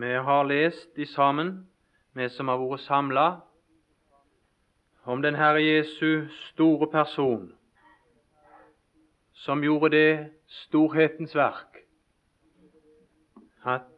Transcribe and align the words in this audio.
Vi 0.00 0.12
har 0.14 0.42
lest 0.44 0.96
de 0.96 1.06
sammen, 1.06 1.68
vi 2.14 2.28
som 2.28 2.48
har 2.48 2.60
vært 2.62 2.84
samla, 2.84 3.40
om 5.10 5.22
den 5.22 5.34
Herre 5.34 5.58
Jesu 5.58 6.28
store 6.52 6.86
person, 6.92 7.48
som 9.32 9.64
gjorde 9.66 9.90
det 9.90 10.12
storhetens 10.60 11.34
verk 11.34 11.80
at 13.66 13.90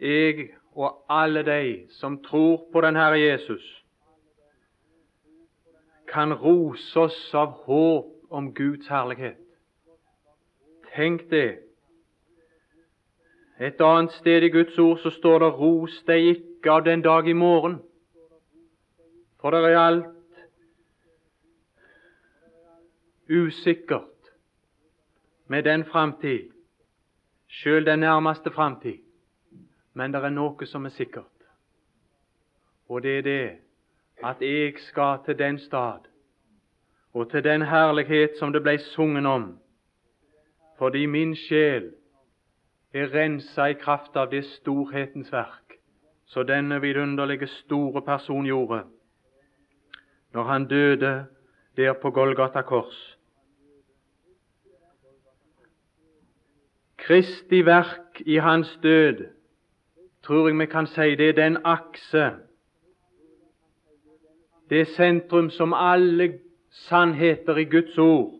jeg 0.00 0.48
og 0.74 1.06
alle 1.08 1.46
de 1.46 1.86
som 2.00 2.18
tror 2.24 2.66
på 2.72 2.80
den 2.80 2.96
Herre 2.96 3.22
Jesus, 3.22 3.84
kan 6.10 6.34
rose 6.34 7.00
oss 7.00 7.34
av 7.34 7.54
håp 7.70 8.14
om 8.30 8.54
Guds 8.54 8.88
herlighet. 8.90 9.38
Tenk 10.96 11.28
det. 11.30 11.69
Et 13.60 13.80
annet 13.80 14.12
sted 14.12 14.42
i 14.42 14.48
Guds 14.48 14.78
ord 14.78 14.98
så 14.98 15.10
står 15.10 15.38
det 15.38 15.48
'ros 15.52 16.02
deg 16.06 16.28
ikke 16.28 16.70
av 16.72 16.84
den 16.84 17.02
dag 17.02 17.28
i 17.28 17.32
morgen', 17.32 17.82
for 19.40 19.50
det 19.50 19.60
er 19.72 19.78
alt 19.78 20.06
usikkert 23.30 24.32
med 25.48 25.62
den 25.62 25.84
framtid, 25.84 26.50
sjøl 27.48 27.86
den 27.86 27.98
nærmeste 27.98 28.50
framtid. 28.50 28.98
Men 29.94 30.12
det 30.12 30.24
er 30.24 30.30
noe 30.30 30.66
som 30.66 30.84
er 30.84 30.90
sikkert, 30.96 31.44
og 32.88 33.02
det 33.02 33.18
er 33.18 33.22
det 33.22 33.58
at 34.24 34.40
jeg 34.40 34.74
skal 34.78 35.18
til 35.24 35.38
den 35.38 35.58
stad 35.58 36.00
og 37.12 37.30
til 37.30 37.44
den 37.44 37.62
herlighet 37.62 38.38
som 38.38 38.52
det 38.52 38.62
blei 38.62 38.78
sunget 38.78 39.26
om, 39.26 39.58
fordi 40.78 41.06
min 41.06 41.36
sjel 41.36 41.99
er 42.92 43.12
rensa 43.14 43.70
i 43.70 43.78
kraft 43.78 44.16
av 44.16 44.30
det 44.30 44.44
storhetens 44.44 45.32
verk 45.32 45.76
så 46.30 46.42
denne 46.46 46.80
vidunderlige, 46.80 47.46
store 47.46 48.02
person 48.02 48.46
gjorde 48.46 48.84
når 50.32 50.44
han 50.44 50.66
døde 50.68 51.26
der 51.76 51.92
på 51.92 52.10
Golgata 52.10 52.62
kors. 52.62 53.18
Kristi 56.98 57.64
verk 57.66 58.22
i 58.26 58.36
hans 58.36 58.78
død, 58.82 59.26
tror 60.22 60.48
jeg 60.48 60.58
vi 60.58 60.66
kan 60.66 60.86
si, 60.86 61.16
det 61.16 61.28
er 61.28 61.32
den 61.32 61.58
akse, 61.64 62.30
det 64.70 64.86
sentrum 64.88 65.50
som 65.50 65.74
alle 65.74 66.38
sannheter 66.70 67.56
i 67.56 67.64
Guds 67.64 67.98
ord 67.98 68.34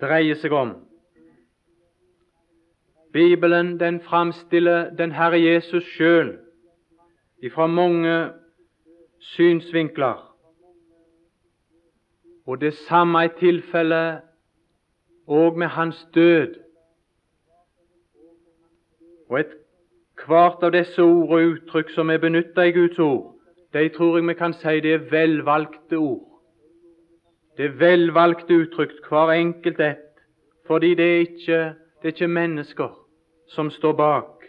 dreier 0.00 0.38
seg 0.38 0.52
om. 0.52 0.76
Bibelen 3.12 3.78
den 3.78 4.00
framstiller 4.00 4.90
den 4.90 5.12
Herre 5.12 5.40
Jesus 5.40 5.84
sjøl 5.84 6.38
fra 7.54 7.66
mange 7.66 8.30
synsvinkler. 9.18 10.36
Og 12.46 12.60
det 12.60 12.74
samme 12.74 13.24
er 13.24 13.34
tilfellet 13.38 14.22
òg 15.26 15.58
med 15.58 15.66
hans 15.66 16.08
død. 16.14 16.54
Og 19.28 19.40
et 19.40 19.52
hvert 20.26 20.62
av 20.62 20.72
disse 20.72 21.02
ord 21.02 21.34
og 21.34 21.52
uttrykk 21.52 21.90
som 21.90 22.10
er 22.10 22.22
benytta 22.22 22.64
i 22.68 22.72
Guds 22.72 22.98
ord, 22.98 23.34
de 23.72 23.88
tror 23.88 24.16
jeg 24.16 24.28
vi 24.28 24.34
kan 24.34 24.52
si 24.52 24.80
det 24.80 24.94
er 24.94 25.06
velvalgte 25.10 25.98
ord. 25.98 26.28
Det 27.56 27.64
er 27.64 27.78
velvalgte 27.78 28.54
uttrykk, 28.54 28.98
hver 29.08 29.34
enkelt 29.36 29.80
ett, 29.80 30.24
fordi 30.66 30.94
det 30.94 31.06
er 31.06 31.18
ikke, 31.18 31.60
det 32.02 32.08
er 32.08 32.14
ikke 32.14 32.28
mennesker 32.28 33.01
som 33.46 33.70
står 33.70 33.92
bak. 33.92 34.44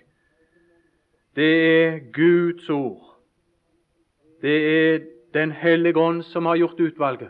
Det 1.35 1.53
er 1.65 1.99
Guds 2.13 2.69
ord. 2.69 3.17
Det 4.41 4.57
er 4.75 4.99
Den 5.33 5.51
hellige 5.51 5.97
ånd 5.97 6.23
som 6.23 6.45
har 6.45 6.55
gjort 6.55 6.79
utvalget. 6.79 7.29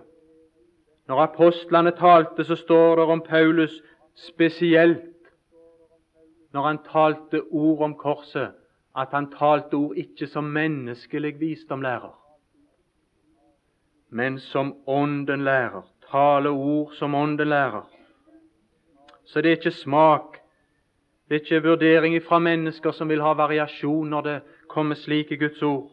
Når 1.07 1.19
apostlene 1.23 1.91
talte, 1.91 2.43
så 2.43 2.55
står 2.55 2.95
det 2.95 3.05
om 3.05 3.21
Paulus 3.21 3.81
spesielt 4.15 5.13
når 6.53 6.61
han 6.61 6.79
talte 6.91 7.41
ord 7.51 7.81
om 7.81 7.95
korset, 7.95 8.51
at 8.97 9.07
han 9.11 9.31
talte 9.31 9.73
ord 9.73 9.95
ikke 9.97 10.27
som 10.27 10.43
menneskelig 10.43 11.39
visdomlærer, 11.39 12.13
men 14.09 14.39
som 14.39 14.75
Ånden 14.87 15.43
lærer. 15.43 15.81
Tale 16.11 16.49
ord 16.49 16.93
som 16.93 17.15
Ånden 17.15 17.47
lærer. 17.47 17.89
Så 19.25 19.41
det 19.41 19.51
er 19.51 19.57
ikke 19.57 19.71
smak, 19.71 20.32
det 21.29 21.35
er 21.35 21.39
ikke 21.39 21.63
vurdering 21.63 22.23
fra 22.23 22.39
mennesker 22.39 22.91
som 22.91 23.09
vil 23.09 23.21
ha 23.21 23.33
variasjon 23.33 24.09
når 24.09 24.21
det 24.21 24.41
kommer 24.67 24.95
slike 24.95 25.37
Guds 25.37 25.61
ord. 25.61 25.91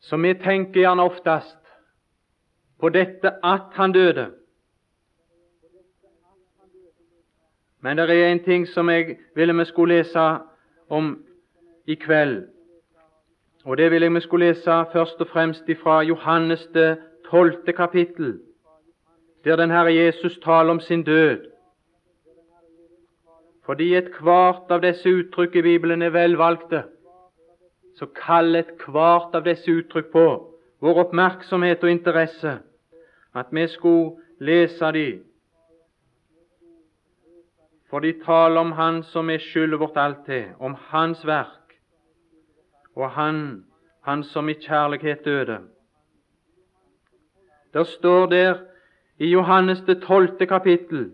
Så 0.00 0.16
vi 0.16 0.34
tenker 0.34 0.80
gjerne 0.80 1.02
oftest 1.02 1.56
på 2.80 2.88
dette 2.88 3.30
at 3.44 3.72
han 3.78 3.92
døde. 3.92 4.30
Men 7.80 7.96
det 7.96 8.10
er 8.10 8.32
en 8.32 8.44
ting 8.44 8.68
som 8.68 8.88
jeg 8.88 9.16
ville 9.34 9.54
vi 9.56 9.64
skulle 9.64 9.94
lese 9.94 10.24
om 10.88 11.24
i 11.86 11.94
kveld. 11.94 12.48
Og 13.64 13.76
Det 13.76 13.90
vil 13.90 14.02
jeg 14.02 14.14
vi 14.14 14.20
skulle 14.20 14.46
lese 14.46 14.84
først 14.92 15.20
og 15.20 15.26
fremst 15.26 15.64
fra 15.82 16.02
Johannes 16.02 16.66
det 16.74 16.98
tolvte 17.30 17.72
kapittel, 17.72 18.40
der 19.44 19.56
den 19.56 19.70
Herre 19.70 19.94
Jesus 19.94 20.38
taler 20.38 20.70
om 20.70 20.80
sin 20.80 21.02
død. 21.02 21.46
Fordi 23.64 23.94
ethvert 23.94 24.70
av 24.70 24.82
disse 24.82 25.08
uttrykk 25.08 25.56
i 25.56 25.62
Bibelen 25.62 26.02
er 26.02 26.10
velvalgte, 26.10 26.82
så 27.98 28.06
kall 28.16 28.56
ethvert 28.56 29.34
av 29.34 29.44
disse 29.44 29.70
uttrykk 29.70 30.12
på 30.12 30.26
vår 30.80 31.00
oppmerksomhet 31.04 31.84
og 31.84 31.90
interesse, 31.90 32.58
at 33.34 33.52
vi 33.52 33.66
skulle 33.68 34.16
lese 34.40 34.92
de, 34.92 35.08
for 37.90 37.98
de 38.00 38.12
taler 38.24 38.60
om 38.60 38.72
Han 38.72 39.02
som 39.02 39.30
er 39.30 39.42
skylder 39.42 39.78
vårt 39.78 39.96
alt 39.96 40.24
til, 40.26 40.44
om 40.58 40.74
Hans 40.74 41.26
verk, 41.26 41.74
og 42.96 43.10
Han, 43.10 43.64
Han 44.00 44.22
som 44.22 44.48
i 44.48 44.54
kjærlighet 44.54 45.24
døde. 45.24 45.58
Der 47.74 47.84
står 47.84 48.26
der 48.26 48.69
i 49.20 49.30
Johannes 49.30 49.82
det 49.86 50.00
tolvte 50.02 50.46
kapittel, 50.46 51.10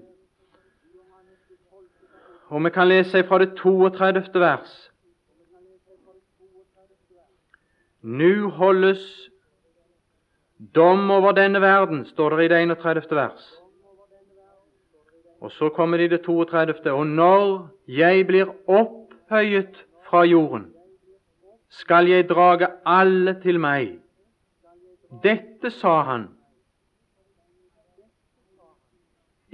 og 2.49 2.63
vi 2.65 2.71
kan 2.71 2.89
lese 2.89 3.25
fra 3.27 3.39
det 3.43 3.57
32. 3.59 4.41
vers 4.41 4.75
Nå 8.07 8.51
holdes 8.55 9.03
dom 10.75 11.11
over 11.11 11.33
denne 11.35 11.61
verden, 11.61 12.05
står 12.07 12.37
det 12.37 12.45
i 12.45 12.49
det 12.49 12.61
31. 12.63 13.03
vers. 13.11 13.49
Og 15.41 15.51
så 15.51 15.69
kommer 15.69 15.99
det 15.99 16.05
i 16.05 16.09
det 16.15 16.23
32. 16.23 16.93
Og 16.93 17.07
når 17.07 17.69
jeg 17.89 18.27
blir 18.27 18.53
opphøyet 18.67 19.83
fra 20.07 20.23
jorden, 20.25 20.71
skal 21.69 22.07
jeg 22.07 22.29
drage 22.29 22.69
alle 22.87 23.41
til 23.43 23.59
meg. 23.61 23.99
Dette 25.23 25.71
sa 25.71 26.01
han, 26.07 26.29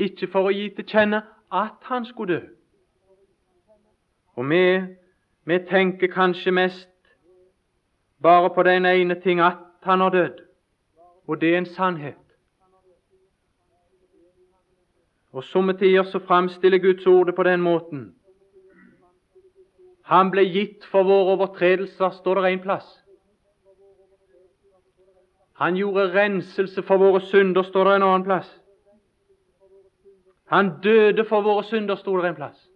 ikke 0.02 0.28
for 0.32 0.48
å 0.48 0.54
gi 0.54 0.68
til 0.76 0.86
kjenne 0.88 1.22
at 1.52 1.88
han 1.90 2.04
skulle 2.08 2.34
dø. 2.34 2.46
Og 4.36 4.48
vi, 4.48 4.64
vi 5.44 5.58
tenker 5.68 6.12
kanskje 6.12 6.54
mest 6.56 6.88
bare 8.22 8.50
på 8.54 8.62
den 8.62 8.86
ene 8.86 9.18
ting 9.20 9.40
at 9.40 9.60
han 9.82 10.00
har 10.00 10.10
dødd, 10.10 10.40
og 11.26 11.40
det 11.40 11.54
er 11.54 11.58
en 11.58 11.66
sannhet. 11.66 12.18
Og 15.32 15.44
Somme 15.44 15.72
tider 15.72 16.02
så 16.02 16.18
framstiller 16.18 16.78
Guds 16.78 17.06
ord 17.06 17.32
på 17.36 17.42
den 17.42 17.60
måten. 17.60 18.14
Han 20.02 20.30
ble 20.30 20.44
gitt 20.44 20.84
for 20.90 21.06
våre 21.08 21.36
overtredelser, 21.36 22.10
står 22.10 22.40
det 22.40 22.52
en 22.52 22.60
plass. 22.60 22.88
Han 25.62 25.76
gjorde 25.76 26.12
renselse 26.14 26.82
for 26.82 26.98
våre 26.98 27.20
synder, 27.20 27.62
står 27.62 27.84
det 27.84 27.94
en 27.96 28.02
annen 28.02 28.24
plass. 28.24 28.50
Han 30.52 30.80
døde 30.82 31.24
for 31.24 31.40
våre 31.40 31.64
synder, 31.64 31.96
sto 31.96 32.16
det 32.16 32.28
en 32.28 32.34
plass. 32.34 32.68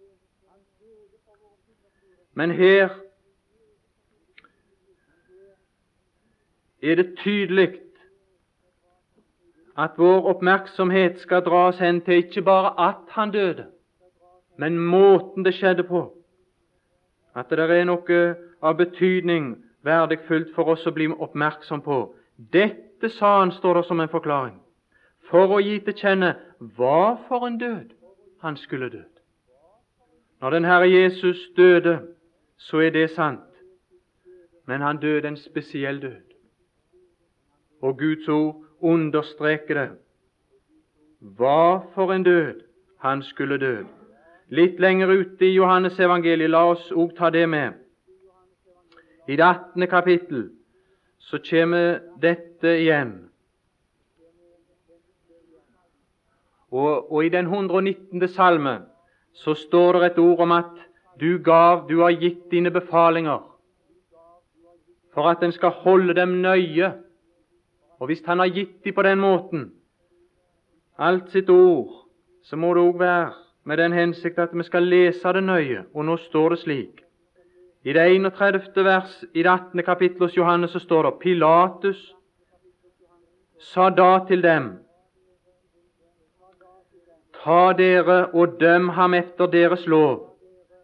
Men 2.33 2.51
her 2.51 2.89
er 6.81 6.95
det 6.95 7.17
tydelig 7.23 7.79
at 9.77 9.97
vår 9.97 10.25
oppmerksomhet 10.33 11.19
skal 11.21 11.45
dras 11.45 11.77
hen 11.77 12.01
til 12.01 12.23
ikke 12.23 12.41
bare 12.41 12.73
at 12.89 13.13
han 13.13 13.31
døde, 13.31 13.65
men 14.57 14.79
måten 14.79 15.45
det 15.45 15.53
skjedde 15.53 15.83
på. 15.83 16.01
At 17.35 17.49
det 17.49 17.59
er 17.59 17.85
noe 17.85 18.21
av 18.61 18.77
betydning 18.77 19.53
verdigfullt 19.85 20.55
for 20.55 20.73
oss 20.73 20.85
å 20.89 20.93
bli 20.97 21.11
oppmerksom 21.13 21.85
på. 21.85 21.99
Dette 22.37 23.09
sa 23.19 23.39
han, 23.39 23.51
står 23.51 23.81
det 23.81 23.85
som 23.85 24.01
en 24.01 24.09
forklaring, 24.09 24.57
for 25.29 25.53
å 25.53 25.61
gi 25.61 25.77
til 25.85 25.93
kjenne 25.93 26.33
hva 26.59 27.17
for 27.27 27.47
en 27.47 27.57
død 27.57 27.93
han 28.41 28.57
skulle 28.57 28.89
dø. 28.89 29.03
Når 30.41 30.49
den 30.49 30.65
Herre 30.65 30.89
Jesus 30.89 31.49
døde, 31.57 31.99
så 32.57 32.77
er 32.77 32.89
det 32.89 33.09
sant, 33.09 33.41
men 34.65 34.81
han 34.81 34.97
døde 34.97 35.27
en 35.27 35.37
spesiell 35.37 36.01
død. 36.01 36.21
Og 37.81 37.97
Guds 37.97 38.27
ord 38.27 38.63
understreker 38.79 39.73
det. 39.73 39.89
Hva 41.19 41.79
for 41.93 42.13
en 42.13 42.23
død 42.23 42.61
han 42.99 43.23
skulle 43.23 43.57
dø. 43.57 43.83
Litt 44.49 44.79
lenger 44.79 45.07
ute 45.07 45.45
i 45.45 45.55
Johannes 45.55 45.99
evangeliet, 45.99 46.49
la 46.49 46.63
oss 46.71 46.91
òg 46.91 47.15
ta 47.17 47.29
det 47.29 47.49
med. 47.49 47.73
I 49.27 49.35
det 49.35 49.43
18. 49.43 49.87
kapittel 49.87 50.49
så 51.19 51.39
kommer 51.49 51.99
dette 52.21 52.77
igjen. 52.79 53.26
Og, 56.71 57.11
og 57.11 57.25
i 57.25 57.29
den 57.29 57.45
119. 57.45 58.27
salme 58.27 58.79
så 59.33 59.53
står 59.53 59.93
det 59.93 60.05
et 60.05 60.19
ord 60.19 60.39
om 60.39 60.51
at 60.51 60.73
du 61.19 61.37
gav, 61.43 61.85
du 61.89 62.01
har 62.01 62.11
gitt 62.11 62.51
dine 62.51 62.71
befalinger 62.71 63.39
for 65.13 65.29
at 65.29 65.43
en 65.43 65.51
skal 65.51 65.69
holde 65.69 66.13
dem 66.13 66.27
nøye. 66.27 66.91
Og 67.99 68.05
hvis 68.05 68.21
Han 68.25 68.39
har 68.39 68.47
gitt 68.47 68.83
dem 68.85 68.93
på 68.93 69.01
den 69.01 69.19
måten, 69.19 69.71
alt 70.97 71.31
sitt 71.31 71.49
ord, 71.49 72.05
så 72.43 72.55
må 72.55 72.73
det 72.73 72.83
òg 72.83 72.99
være 72.99 73.31
med 73.63 73.77
den 73.77 73.93
hensikt 73.93 74.39
at 74.39 74.49
vi 74.53 74.63
skal 74.63 74.83
lese 74.83 75.33
det 75.33 75.43
nøye. 75.43 75.83
Og 75.93 76.05
nå 76.05 76.17
står 76.17 76.49
det 76.49 76.59
slik. 76.59 77.01
I 77.83 77.93
det 77.93 78.05
31. 78.15 78.85
vers 78.85 79.23
i 79.33 79.43
det 79.43 79.49
18. 79.49 79.83
kapittel 79.83 80.21
hos 80.21 80.37
Johannes 80.37 80.71
så 80.71 80.79
står 80.79 81.03
det 81.03 81.19
Pilatus 81.19 82.13
sa 83.59 83.89
da 83.89 84.19
til 84.27 84.43
dem 84.43 84.77
Ta 87.47 87.73
dere 87.77 88.25
og 88.35 88.57
døm 88.59 88.89
ham 88.89 89.13
etter 89.13 89.47
deres 89.47 89.85
lov. 89.87 90.35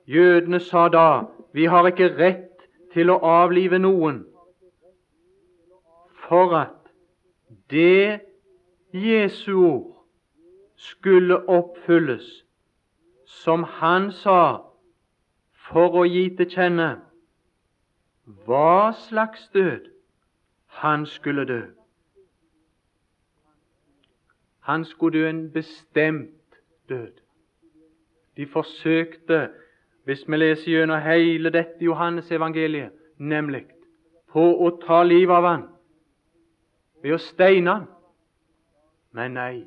Jødene 0.08 0.60
sa 0.60 0.88
da, 0.88 1.22
vi 1.54 1.66
har 1.66 1.88
ikke 1.88 2.08
rett 2.16 2.62
til 2.94 3.10
å 3.12 3.18
avlive 3.20 3.80
noen, 3.84 4.22
for 6.24 6.56
at 6.56 6.94
det 7.74 8.22
Jesu 8.96 9.58
ord 9.60 9.90
skulle 10.80 11.42
oppfylles, 11.52 12.30
som 13.28 13.66
han 13.82 14.08
sa 14.16 14.44
for 15.68 15.98
å 16.00 16.06
gi 16.08 16.30
til 16.38 16.48
kjenne 16.54 16.88
hva 18.48 18.94
slags 19.02 19.50
død 19.52 19.90
han 20.80 21.04
skulle 21.06 21.44
dø. 21.52 21.60
Han 24.72 24.88
skulle 24.88 25.20
dø 25.20 25.28
en 25.28 25.44
bestemt 25.52 26.32
død. 26.94 27.12
De 28.38 28.48
forsøkte, 28.48 29.50
hvis 30.06 30.24
vi 30.28 30.38
leser 30.38 30.72
gjennom 30.72 31.02
hele 31.02 31.50
dette 31.54 31.86
Johannes-evangeliet, 31.86 32.92
nemlig 33.18 33.66
på 34.34 34.44
å 34.66 34.72
ta 34.86 35.04
livet 35.04 35.36
av 35.36 35.48
han 35.48 35.68
ved 37.04 37.18
å 37.18 37.22
steine 37.22 37.76
han. 37.76 37.86
Men 39.14 39.36
nei, 39.38 39.66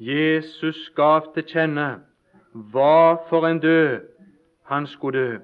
Jesus 0.00 0.88
gav 0.96 1.32
til 1.34 1.44
kjenne 1.50 1.88
hva 2.72 3.20
for 3.28 3.46
en 3.46 3.60
død 3.60 4.06
han 4.70 4.86
skulle 4.88 5.18
dø. 5.18 5.38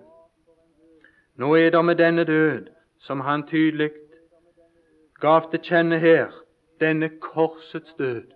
Nå 1.36 1.52
er 1.54 1.70
det 1.70 1.84
med 1.84 2.00
denne 2.00 2.24
død, 2.24 2.70
som 2.98 3.20
han 3.20 3.44
tydelig 3.46 3.90
gav 5.20 5.50
til 5.50 5.60
kjenne 5.62 5.98
her, 6.00 6.32
denne 6.80 7.10
korsets 7.20 7.92
død, 7.98 8.32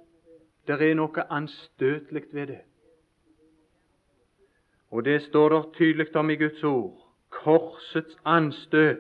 det 0.67 0.77
er 0.91 0.95
noe 0.95 1.25
anstøtelig 1.31 2.29
ved 2.33 2.47
det. 2.53 2.61
Og 4.91 5.05
det 5.05 5.23
står 5.23 5.49
der 5.49 5.63
tydelig 5.75 6.17
om 6.17 6.31
i 6.31 6.37
Guds 6.37 6.65
ord. 6.65 7.07
Korsets 7.31 8.17
anstøt. 8.25 8.97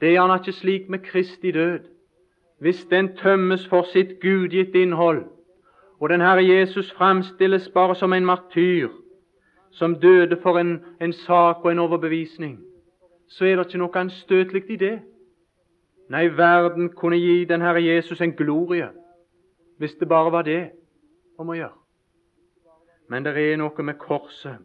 Det 0.00 0.08
er 0.08 0.12
gjerne 0.12 0.34
ikke 0.34 0.52
slik 0.52 0.88
med 0.88 0.98
Kristi 0.98 1.50
død. 1.50 1.78
Hvis 2.58 2.84
den 2.90 3.16
tømmes 3.16 3.68
for 3.68 3.82
sitt 3.82 4.20
gudgitt 4.20 4.74
innhold, 4.74 5.24
og 6.00 6.08
den 6.08 6.20
Herre 6.20 6.46
Jesus 6.46 6.92
framstilles 6.92 7.68
bare 7.68 7.94
som 7.94 8.12
en 8.12 8.24
martyr 8.24 8.88
som 9.70 9.94
døde 10.00 10.38
for 10.42 10.58
en, 10.58 10.84
en 11.00 11.12
sak 11.12 11.56
og 11.64 11.72
en 11.72 11.78
overbevisning, 11.78 12.60
så 13.28 13.44
er 13.44 13.56
det 13.56 13.66
ikke 13.66 13.78
noe 13.78 13.98
anstøtelig 14.00 14.62
i 14.70 14.76
det. 14.76 14.94
Nei, 16.08 16.26
verden 16.36 16.88
kunne 16.88 17.18
gi 17.20 17.44
den 17.44 17.60
Herre 17.60 17.82
Jesus 17.84 18.20
en 18.20 18.32
glorie 18.32 18.88
hvis 19.78 19.94
det 19.94 20.08
bare 20.08 20.32
var 20.32 20.42
det 20.42 20.70
om 21.38 21.52
å 21.52 21.54
gjøre. 21.54 21.77
Men 23.08 23.24
det 23.24 23.36
er 23.36 23.56
noe 23.56 23.84
med 23.84 23.98
korset 24.00 24.64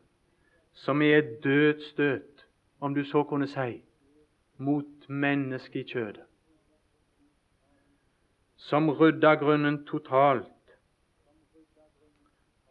som 0.74 1.01
er 1.01 1.19
et 1.19 1.36
dødsstøt, 1.44 2.45
om 2.81 2.95
du 2.95 3.04
så 3.06 3.24
kunne 3.24 3.48
si, 3.48 3.84
mot 4.57 5.07
mennesket 5.10 5.80
i 5.80 5.94
kjødet. 5.94 6.25
Som 8.57 8.90
rydda 8.90 9.36
grunnen 9.36 9.84
totalt. 9.86 10.50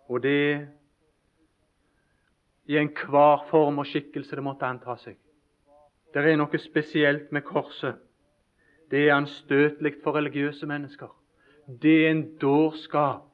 Og 0.09 0.23
det 0.23 0.69
i 2.67 2.77
enhver 2.77 3.47
form 3.51 3.79
og 3.79 3.87
skikkelse 3.87 4.37
det 4.37 4.45
måtte 4.45 4.67
anta 4.67 4.97
seg. 5.01 5.17
Det 6.13 6.27
er 6.27 6.37
noe 6.37 6.61
spesielt 6.61 7.33
med 7.33 7.47
korset. 7.49 7.97
Det 8.91 9.07
er 9.07 9.17
anstøtelig 9.17 9.97
for 10.05 10.19
religiøse 10.19 10.67
mennesker 10.69 11.13
det 11.67 12.07
er 12.07 12.11
en 12.11 12.39
dårskap 12.39 13.32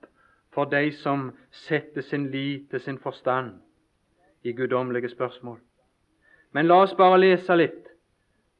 for 0.54 0.64
de 0.64 0.92
som 0.92 1.30
setter 1.50 2.02
sin 2.02 2.30
lit 2.30 2.70
til 2.70 2.80
sin 2.80 2.98
forstand 2.98 3.52
i 4.44 4.52
guddommelige 4.52 5.08
spørsmål. 5.08 5.58
Men 6.52 6.66
la 6.66 6.82
oss 6.82 6.94
bare 6.96 7.20
lese 7.20 7.56
litt. 7.56 7.84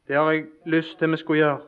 Det 0.08 0.16
har 0.16 0.32
jeg 0.32 0.46
lyst 0.66 0.98
til 0.98 1.10
vi 1.10 1.20
skulle 1.20 1.42
gjøre. 1.42 1.60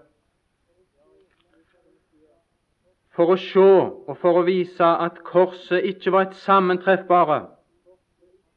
For 3.17 3.34
å 3.34 3.37
se 3.37 3.70
og 4.08 4.17
for 4.20 4.40
å 4.40 4.46
vise 4.46 4.87
at 4.87 5.19
korset 5.26 5.84
ikke 5.84 6.12
var 6.14 6.28
et 6.28 6.38
sammentreff 6.40 7.02
bare, 7.08 7.40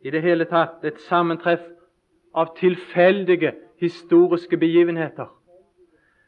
i 0.03 0.11
det 0.11 0.21
hele 0.21 0.45
tatt 0.45 0.83
et 0.85 0.99
sammentreff 1.07 1.63
av 2.35 2.53
tilfeldige 2.59 3.53
historiske 3.81 4.57
begivenheter. 4.57 5.27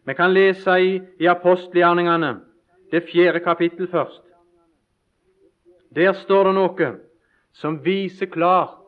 Vi 0.06 0.14
kan 0.14 0.34
lese 0.34 0.76
i, 0.80 1.00
i 1.20 1.28
apostelgjerningene 1.28 2.34
det 2.92 3.04
fjerde 3.12 3.40
kapittel 3.40 3.88
først. 3.92 4.25
Der 5.96 6.14
står 6.14 6.44
det 6.44 6.56
noe 6.56 6.92
som 7.56 7.80
viser 7.86 8.26
klart 8.26 8.82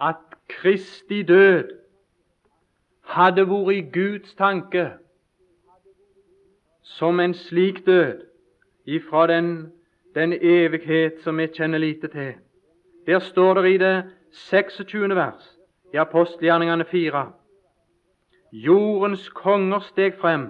at 0.00 0.20
Kristi 0.48 1.22
død 1.22 1.70
hadde 3.16 3.46
vært 3.48 3.74
i 3.74 3.80
Guds 3.94 4.34
tanke 4.34 4.90
som 6.82 7.20
en 7.20 7.34
slik 7.34 7.86
død 7.86 8.26
ifra 8.86 9.26
den, 9.26 9.72
den 10.14 10.32
evighet 10.32 11.22
som 11.24 11.38
vi 11.38 11.46
kjenner 11.46 11.78
lite 11.78 12.08
til. 12.08 12.34
Der 13.06 13.18
står 13.18 13.54
det 13.54 13.70
i 13.70 13.78
det 13.78 14.04
26. 14.32 15.14
vers 15.14 15.56
i 15.94 15.96
apostelgjerningene 15.96 16.84
4. 16.84 17.26
Jordens 18.52 19.28
konger 19.28 19.80
steg 19.80 20.14
frem 20.20 20.46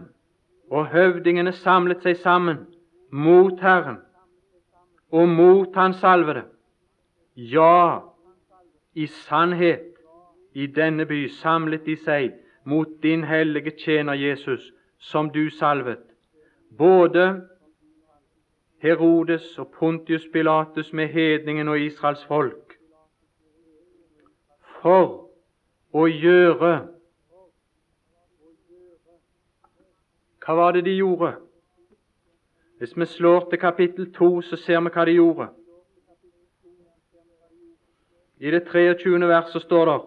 og 0.70 0.86
høvdingene 0.90 1.52
samlet 1.52 2.02
seg 2.02 2.18
sammen 2.20 2.64
mot 3.12 3.60
Herren 3.60 4.00
og 5.16 5.28
mot 5.28 5.74
Hans 5.74 5.96
salvede. 5.96 6.42
Ja, 7.36 7.98
i 8.94 9.06
sannhet, 9.06 9.94
i 10.52 10.66
denne 10.66 11.06
by 11.06 11.26
samlet 11.28 11.86
de 11.86 11.96
seg 12.00 12.34
mot 12.64 12.88
din 13.02 13.24
hellige 13.24 13.72
tjener 13.80 14.16
Jesus, 14.16 14.72
som 14.98 15.30
du 15.30 15.50
salvet. 15.50 16.02
Både 16.78 17.42
Herodes 18.82 19.58
og 19.58 19.68
Pontius 19.78 20.28
Pilatus 20.32 20.92
med 20.92 21.08
hedningen 21.08 21.68
og 21.68 21.80
Israels 21.80 22.24
folk, 22.24 22.76
for 24.82 25.30
å 25.92 26.06
gjøre 26.12 26.74
Hva 30.46 30.54
var 30.54 30.76
det 30.76 30.84
de 30.86 30.92
gjorde? 30.94 31.32
Hvis 32.78 32.96
vi 32.96 33.06
slår 33.06 33.48
til 33.50 33.58
kapittel 33.58 34.12
2, 34.12 34.42
så 34.42 34.56
ser 34.56 34.80
vi 34.80 34.92
hva 34.92 35.04
de 35.04 35.16
gjorde. 35.16 35.48
I 38.38 38.50
det 38.52 38.66
23. 38.68 39.28
verset 39.28 39.62
står 39.62 39.84
det 39.90 40.00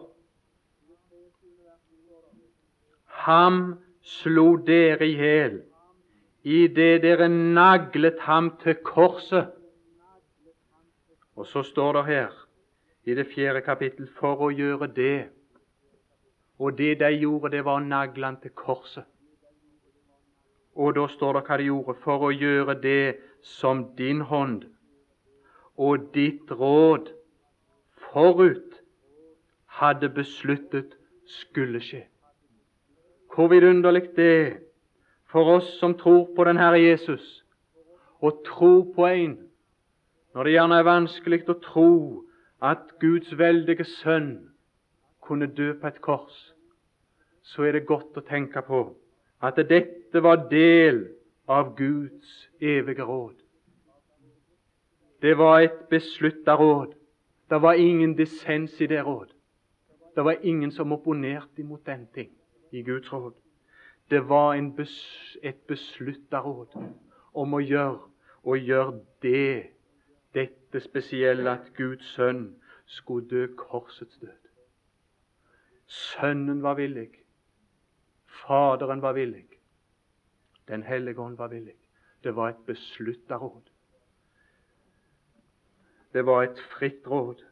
Ham 3.26 3.80
slo 4.02 4.56
dere 4.68 5.08
i 5.08 5.16
hjel 5.18 5.58
idet 6.44 7.02
dere 7.04 7.28
naglet 7.30 8.20
ham 8.20 8.58
til 8.64 8.76
korset. 8.86 9.50
Og 11.36 11.46
så 11.46 11.64
står 11.64 11.94
det 11.94 12.06
her 12.06 12.32
i 13.04 13.16
det 13.16 13.28
fjerde 13.36 13.62
kapittel 13.62 14.08
for 14.20 14.42
å 14.46 14.50
gjøre 14.52 14.88
det. 14.96 15.30
Og 16.60 16.78
det 16.78 17.00
de 17.00 17.12
gjorde, 17.16 17.52
det 17.52 17.66
var 17.66 17.80
å 17.80 17.86
nagle 17.86 18.26
ham 18.26 18.38
til 18.42 18.52
korset. 18.52 19.06
Og 20.79 20.95
da 20.95 21.05
står 21.12 21.36
det 21.36 21.45
hva 21.48 21.57
de 21.59 21.67
gjorde 21.67 21.95
for 22.03 22.24
å 22.24 22.31
gjøre 22.31 22.77
det 22.79 23.17
som 23.43 23.89
din 24.00 24.21
hånd 24.31 24.63
og 25.79 26.09
ditt 26.15 26.51
råd 26.51 27.12
forut 28.09 28.79
hadde 29.79 30.09
besluttet 30.15 30.95
skulle 31.39 31.79
skje. 31.83 32.01
Hvor 33.31 33.51
vidunderlig 33.51 34.09
det 34.15 34.31
er 34.39 34.50
for 35.31 35.51
oss 35.59 35.67
som 35.79 35.93
tror 36.00 36.31
på 36.36 36.43
den 36.48 36.59
Herre 36.59 36.81
Jesus, 36.81 37.24
å 38.19 38.33
tro 38.43 38.74
på 38.95 39.05
en 39.07 39.38
når 40.36 40.45
det 40.45 40.53
gjerne 40.53 40.79
er 40.79 40.86
vanskelig 40.86 41.39
å 41.50 41.55
tro 41.63 41.91
at 42.62 42.91
Guds 43.01 43.31
veldige 43.38 43.86
sønn 43.88 44.50
kunne 45.25 45.48
dø 45.48 45.71
på 45.79 45.88
et 45.89 46.01
kors, 46.05 46.36
så 47.41 47.65
er 47.65 47.77
det 47.77 47.88
godt 47.89 48.17
å 48.19 48.25
tenke 48.27 48.62
på 48.67 48.83
at 49.41 49.55
dette 49.69 50.24
var 50.24 50.48
del 50.51 51.08
av 51.48 51.75
Guds 51.75 52.50
evige 52.62 53.03
råd. 53.03 53.36
Det 55.22 55.38
var 55.38 55.60
et 55.60 55.79
beslutta 55.89 56.55
råd. 56.55 56.93
Det 57.50 57.62
var 57.62 57.74
ingen 57.74 58.15
dissens 58.15 58.81
i 58.81 58.88
det 58.88 59.01
råd. 59.05 59.27
Det 60.15 60.24
var 60.24 60.36
ingen 60.41 60.72
som 60.72 60.91
opponerte 60.91 61.62
imot 61.62 61.86
den 61.86 62.08
ting 62.13 62.31
i 62.72 62.81
Guds 62.81 63.13
råd. 63.13 63.34
Det 64.10 64.29
var 64.29 64.72
bes, 64.77 65.38
et 65.43 65.67
beslutta 65.67 66.39
råd 66.39 66.67
om 67.34 67.53
å 67.53 67.60
gjøre 67.60 68.00
og 68.43 68.58
gjøre 68.58 69.00
det, 69.22 69.69
dette 70.34 70.79
spesielle, 70.79 71.51
at 71.51 71.74
Guds 71.77 72.05
sønn 72.15 72.55
skulle 72.86 73.27
dø 73.27 73.48
korsets 73.58 74.17
død. 74.17 74.50
Sønnen 75.86 76.63
var 76.63 76.75
villig. 76.75 77.19
Faderen 78.46 79.01
var 79.01 79.13
villig. 79.13 79.46
Den 80.67 80.84
hellige 80.84 81.22
ånd 81.22 81.38
var 81.38 81.48
villig. 81.48 81.75
Det 82.24 82.36
var 82.36 82.50
et 82.50 82.65
beslutta 82.65 83.38
råd. 83.38 83.69
Det 86.13 86.25
var 86.25 86.43
et 86.43 86.60
fritt 86.77 87.08
råd. 87.08 87.43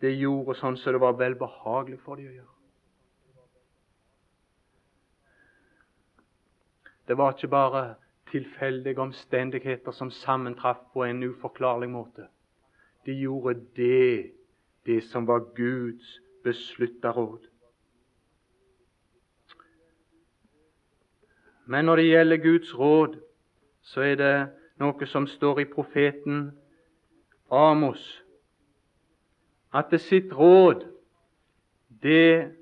Det 0.00 0.10
gjorde 0.16 0.56
sånn 0.58 0.76
som 0.76 0.92
det 0.92 1.00
var 1.00 1.14
vel 1.18 1.36
behagelig 1.38 2.00
for 2.02 2.18
dem 2.18 2.30
å 2.30 2.36
gjøre. 2.36 2.58
Det 7.06 7.18
var 7.18 7.34
ikke 7.34 7.50
bare 7.52 7.82
tilfeldige 8.30 9.00
omstendigheter 9.02 9.92
som 9.92 10.10
sammentraff 10.10 10.80
på 10.92 11.04
en 11.04 11.22
uforklarlig 11.22 11.90
måte. 11.90 12.28
De 13.06 13.12
gjorde 13.12 13.54
det, 13.76 14.32
det 14.86 15.00
som 15.04 15.26
var 15.26 15.48
Guds 15.56 16.20
beslutta 16.44 17.12
råd. 17.12 17.51
Men 21.66 21.84
når 21.84 21.96
det 21.96 22.06
gjelder 22.08 22.36
Guds 22.36 22.78
råd, 22.78 23.16
så 23.82 24.00
er 24.00 24.14
det 24.14 24.34
noe 24.80 25.06
som 25.06 25.26
står 25.26 25.62
i 25.62 25.68
profeten 25.70 26.50
Amos, 27.52 28.22
at 29.74 29.90
det 29.90 30.00
sitt 30.00 30.32
råd, 30.32 30.86
det, 32.02 32.52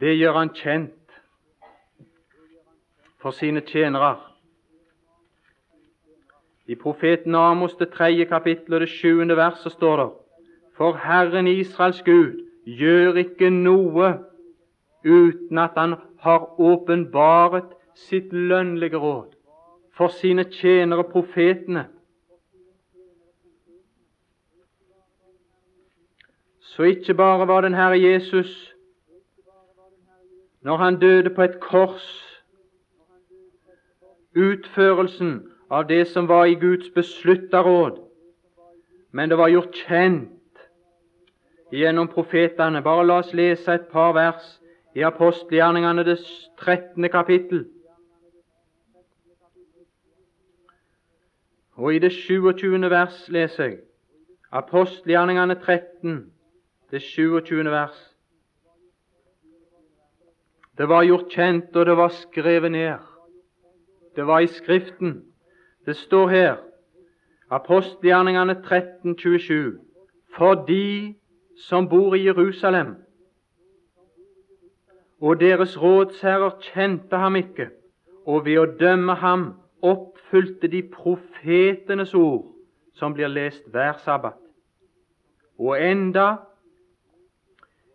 det 0.00 0.14
gjør 0.16 0.38
han 0.38 0.52
kjent 0.54 1.16
for 3.20 3.34
sine 3.34 3.60
tjenere. 3.66 4.16
I 6.66 6.74
profeten 6.74 7.34
Amos 7.34 7.74
det 7.80 7.90
tredje 7.94 8.24
kapittel 8.30 8.74
og 8.74 8.80
det 8.84 8.90
sjuende 8.90 9.36
verset 9.36 9.72
står 9.72 9.96
det 10.02 10.08
For 10.76 10.98
Herren 10.98 11.46
Israels 11.46 12.02
Gud 12.02 12.42
gjør 12.66 13.16
ikke 13.22 13.50
noe 13.50 14.12
uten 15.04 15.58
at 15.58 15.78
Han 15.78 15.94
har 16.26 16.60
åpenbaret 16.60 17.74
sitt 17.94 18.32
lønnlige 18.32 18.98
råd 18.98 19.36
for 19.96 20.12
sine 20.12 20.44
tjenere 20.50 21.04
profetene. 21.04 21.86
Så 26.60 26.82
ikke 26.82 27.14
bare 27.14 27.46
var 27.48 27.62
den 27.64 27.74
Herre 27.74 28.00
Jesus 28.00 28.72
når 30.66 30.76
han 30.76 30.98
døde 30.98 31.30
på 31.30 31.42
et 31.42 31.60
kors, 31.60 32.06
utførelsen 34.34 35.36
av 35.70 35.86
det 35.88 36.08
som 36.10 36.26
var 36.28 36.44
i 36.50 36.58
Guds 36.58 36.90
beslutta 36.90 37.62
råd, 37.62 38.00
men 39.12 39.30
det 39.30 39.38
var 39.38 39.48
gjort 39.48 39.78
kjent 39.86 40.66
gjennom 41.72 42.10
profetene. 42.10 42.82
Bare 42.82 43.06
la 43.06 43.20
oss 43.22 43.30
lese 43.32 43.78
et 43.78 43.86
par 43.92 44.12
vers 44.18 44.56
i 44.96 45.02
apostelgjerningene 45.04 46.04
det 46.04 46.18
13. 46.56 47.08
kapittel. 47.12 47.66
Og 51.76 51.94
i 51.94 51.98
det 51.98 52.12
27. 52.12 52.80
vers 52.90 53.28
leser 53.28 53.64
jeg 53.64 53.78
apostelgjerningene 54.52 55.54
13, 55.60 56.32
det 56.90 57.02
27. 57.02 57.64
vers. 57.70 57.98
Det 60.78 60.88
var 60.88 61.04
gjort 61.04 61.28
kjent, 61.28 61.76
og 61.76 61.86
det 61.86 61.96
var 61.96 62.08
skrevet 62.08 62.72
ned. 62.72 62.98
Det 64.16 64.26
var 64.26 64.40
i 64.40 64.46
Skriften. 64.46 65.24
Det 65.86 65.96
står 65.96 66.28
her, 66.28 66.56
apostelgjerningene 67.50 68.62
13, 68.62 69.18
27, 69.18 69.78
for 70.36 70.54
de 70.54 71.14
som 71.68 71.88
bor 71.88 72.14
i 72.14 72.24
Jerusalem, 72.24 72.96
og 75.20 75.40
deres 75.40 75.76
rådsherrer 75.82 76.58
kjente 76.60 77.16
ham 77.16 77.36
ikke, 77.36 77.70
og 78.26 78.44
ved 78.44 78.58
å 78.58 78.66
dømme 78.80 79.14
ham 79.14 79.46
oppfylte 79.82 80.68
de 80.68 80.82
profetenes 80.92 82.14
ord 82.14 82.44
som 82.96 83.14
blir 83.14 83.28
lest 83.28 83.64
hver 83.72 83.96
sabbat. 84.04 84.38
Og 85.58 85.80
enda 85.80 86.36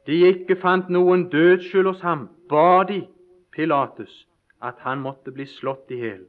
de 0.07 0.17
ikke 0.31 0.57
fant 0.61 0.89
noen 0.89 1.27
dødskyld 1.29 1.91
hos 1.91 2.01
ham, 2.01 2.29
ba 2.49 2.83
de 2.89 3.03
Pilatus 3.51 4.25
at 4.61 4.81
han 4.85 5.01
måtte 5.01 5.33
bli 5.33 5.45
slått 5.45 5.91
i 5.93 5.99
hjel. 6.01 6.25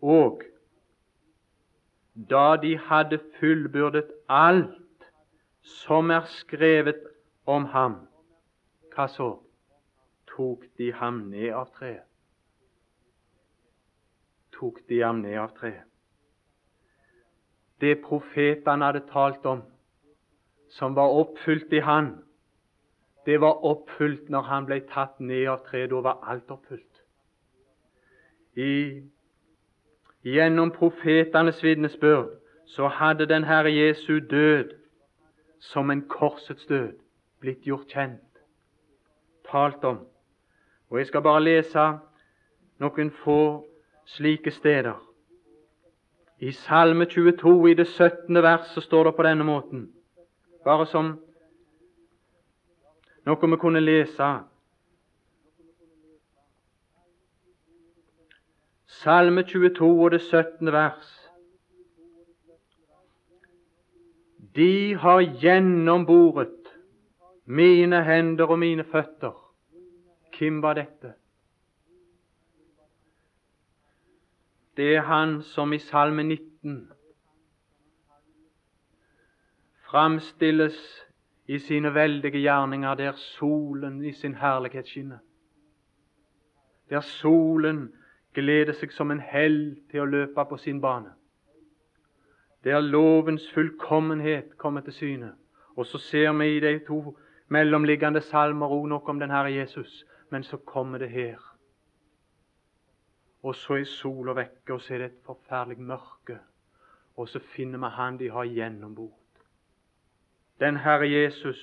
Og 0.00 0.44
da 2.14 2.56
de 2.60 2.76
hadde 2.78 3.18
fullbyrdet 3.40 4.12
alt 4.28 5.08
som 5.64 6.12
er 6.12 6.28
skrevet 6.40 7.00
om 7.46 7.66
ham, 7.72 7.96
hva 8.94 9.08
så? 9.10 9.32
Tok 10.36 10.64
de 10.78 10.92
ham 10.92 11.24
ned 11.30 11.52
av 11.52 11.70
treet. 11.76 12.06
Tok 14.52 14.80
de 14.88 15.00
ham 15.02 15.22
ned 15.22 15.38
av 15.38 15.54
treet. 15.58 15.86
Det 17.80 17.96
profetene 18.02 18.86
hadde 18.86 19.02
talt 19.10 19.46
om, 19.46 19.64
som 20.70 20.94
var 20.94 21.12
oppfylt 21.12 21.72
i 21.72 21.82
han, 21.84 22.14
det 23.26 23.40
var 23.40 23.64
oppfylt 23.64 24.28
når 24.28 24.42
han 24.50 24.66
ble 24.68 24.80
tatt 24.90 25.20
ned 25.20 25.46
av 25.48 25.62
treet. 25.68 25.90
Da 25.90 26.00
var 26.04 26.20
alt 26.28 26.50
oppfylt. 26.52 27.00
I, 28.54 29.02
gjennom 30.24 30.70
profetenes 30.74 31.62
vitnesbyrd 31.64 32.34
så 32.70 32.88
hadde 32.88 33.26
den 33.26 33.44
Herre 33.44 33.72
Jesu 33.72 34.20
død 34.20 34.74
som 35.60 35.90
en 35.90 36.04
korsets 36.08 36.66
død 36.66 37.00
blitt 37.40 37.64
gjort 37.66 37.88
kjent, 37.92 38.44
talt 39.48 39.84
om. 39.84 40.04
Og 40.94 40.98
Jeg 40.98 41.06
skal 41.06 41.22
bare 41.22 41.42
lese 41.42 41.84
noen 42.78 43.08
få 43.10 43.64
slike 44.06 44.52
steder. 44.54 44.94
I 46.38 46.52
Salme 46.54 47.08
22, 47.10 47.70
i 47.70 47.74
det 47.74 47.86
17. 47.88 48.42
verset, 48.42 48.82
står 48.82 49.04
det 49.08 49.14
på 49.16 49.26
denne 49.26 49.44
måten, 49.44 49.88
bare 50.64 50.86
som 50.86 51.10
noe 53.26 53.50
vi 53.50 53.58
kunne 53.58 53.82
lese. 53.82 54.30
Salme 59.02 59.42
22 59.42 59.92
og 59.98 60.10
det 60.14 60.22
17. 60.22 60.72
vers. 60.72 61.14
De 64.54 64.94
har 64.94 65.26
gjennomboret 65.42 66.76
mine 67.46 68.04
hender 68.06 68.46
og 68.46 68.62
mine 68.62 68.84
føtter 68.84 69.43
hvem 70.38 70.62
var 70.62 70.74
dette? 70.74 71.14
Det 74.76 74.96
er 74.96 75.06
han 75.06 75.42
som 75.42 75.72
i 75.72 75.78
Salme 75.78 76.22
19 76.22 76.92
framstilles 79.94 80.78
i 81.46 81.58
sine 81.58 81.94
veldige 81.94 82.40
gjerninger 82.42 82.94
der 82.94 83.12
solen 83.12 84.04
i 84.04 84.12
sin 84.12 84.34
herlighet 84.34 84.88
skinner. 84.88 85.18
Der 86.90 87.00
solen 87.00 87.92
gleder 88.34 88.74
seg 88.74 88.92
som 88.92 89.10
en 89.10 89.20
hell 89.20 89.76
til 89.90 90.02
å 90.02 90.08
løpe 90.10 90.44
på 90.50 90.58
sin 90.58 90.80
bane. 90.82 91.12
Der 92.64 92.80
lovens 92.80 93.46
fullkommenhet 93.52 94.56
kommer 94.58 94.80
til 94.80 94.92
syne. 94.92 95.32
Og 95.76 95.86
så 95.86 95.98
ser 95.98 96.32
vi 96.32 96.56
i 96.56 96.60
de 96.60 96.78
to 96.86 97.16
mellomliggende 97.48 98.20
salmer 98.20 98.72
òg 98.72 98.88
noe 98.88 99.10
om 99.10 99.20
den 99.20 99.30
Herre 99.30 99.52
Jesus, 99.52 100.04
men 100.34 100.42
så 100.42 100.56
kommer 100.56 100.98
det 100.98 101.10
her. 101.10 101.38
Og 103.42 103.54
så 103.54 103.76
er 103.78 103.84
sola 103.86 104.32
vekke, 104.34 104.72
og 104.74 104.80
så 104.82 104.94
er 104.94 104.98
det 104.98 105.06
et 105.06 105.20
forferdelig 105.26 105.78
mørke. 105.78 106.40
Og 107.16 107.28
så 107.28 107.38
finner 107.38 107.78
vi 107.78 107.90
han 107.94 108.18
de 108.18 108.30
har 108.34 108.48
gjennombord. 108.50 109.38
Den 110.60 110.76
Herre 110.76 111.06
Jesus. 111.10 111.60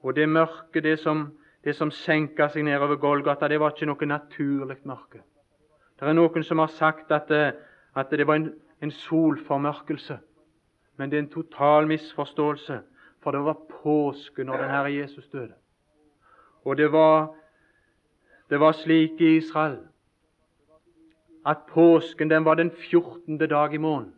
Og 0.00 0.16
det 0.16 0.28
mørket, 0.28 0.82
det 0.82 0.98
som, 0.98 1.38
det 1.64 1.76
som 1.78 1.94
senka 1.94 2.48
seg 2.48 2.66
nedover 2.66 2.98
Golgata, 2.98 3.46
det 3.48 3.60
var 3.62 3.76
ikke 3.76 3.86
noe 3.92 4.10
naturlig 4.10 4.80
mørke. 4.82 5.22
Det 5.94 6.10
er 6.10 6.18
noen 6.18 6.42
som 6.42 6.58
har 6.58 6.74
sagt 6.74 7.14
at 7.14 7.30
det, 7.30 7.54
at 7.94 8.10
det 8.10 8.26
var 8.26 8.42
en, 8.42 8.50
en 8.82 8.90
solformørkelse. 8.90 10.18
Men 10.96 11.10
det 11.10 11.16
er 11.16 11.26
en 11.28 11.32
total 11.38 11.86
misforståelse, 11.86 12.82
for 13.22 13.30
det 13.30 13.46
var 13.46 13.66
påske 13.78 14.42
når 14.44 14.64
den 14.64 14.70
Herre 14.74 14.94
Jesus 14.98 15.30
døde. 15.30 15.54
Og 16.68 16.76
det 16.76 16.92
var, 16.92 17.34
det 18.50 18.60
var 18.60 18.72
slik 18.72 19.20
i 19.20 19.36
Israel 19.36 19.78
at 21.46 21.56
påsken 21.68 22.30
den 22.30 22.44
var 22.44 22.54
den 22.54 22.70
14. 22.70 23.38
dag 23.38 23.74
i 23.74 23.76
måneden. 23.76 24.14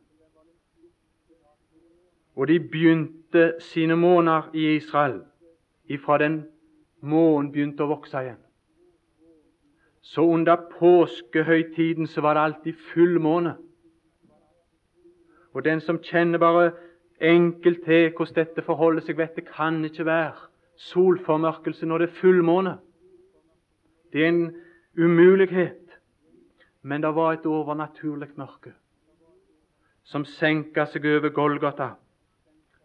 Og 2.37 2.49
de 2.49 2.61
begynte 2.61 3.55
sine 3.61 3.97
måneder 3.97 4.51
i 4.55 4.77
Israel 4.77 5.21
ifra 5.87 6.19
den 6.19 6.43
månen 7.01 7.53
begynte 7.53 7.87
å 7.87 7.93
vokse 7.93 8.19
igjen. 8.19 8.43
Så 10.03 10.27
under 10.27 10.57
påskehøytiden 10.75 12.07
så 12.07 12.21
var 12.21 12.35
det 12.35 12.47
alltid 12.49 12.83
fullmåne. 12.91 13.55
Og 15.55 15.65
den 15.65 15.81
som 15.81 16.03
kjenner 16.03 16.39
bare 16.39 16.71
enkelt 17.21 17.85
til 17.85 18.11
hvordan 18.11 18.35
dette 18.35 18.67
forholder 18.67 19.07
seg, 19.07 19.19
vet 19.19 19.39
det 19.39 19.47
kan 19.47 19.85
ikke 19.85 20.07
være 20.07 20.50
solformørkelse 20.81 21.87
når 21.87 21.99
det 21.99 22.09
er 22.09 22.19
fullmåne. 22.21 22.79
Det 24.13 24.25
er 24.25 24.29
en 24.29 24.57
umulighet. 24.99 25.77
Men 26.83 27.03
det 27.03 27.15
var 27.15 27.33
et 27.33 27.47
overnaturlig 27.47 28.29
mørke 28.37 28.73
som 30.11 30.25
senka 30.25 30.87
seg 30.89 31.05
over 31.07 31.31
Golgata 31.31 31.91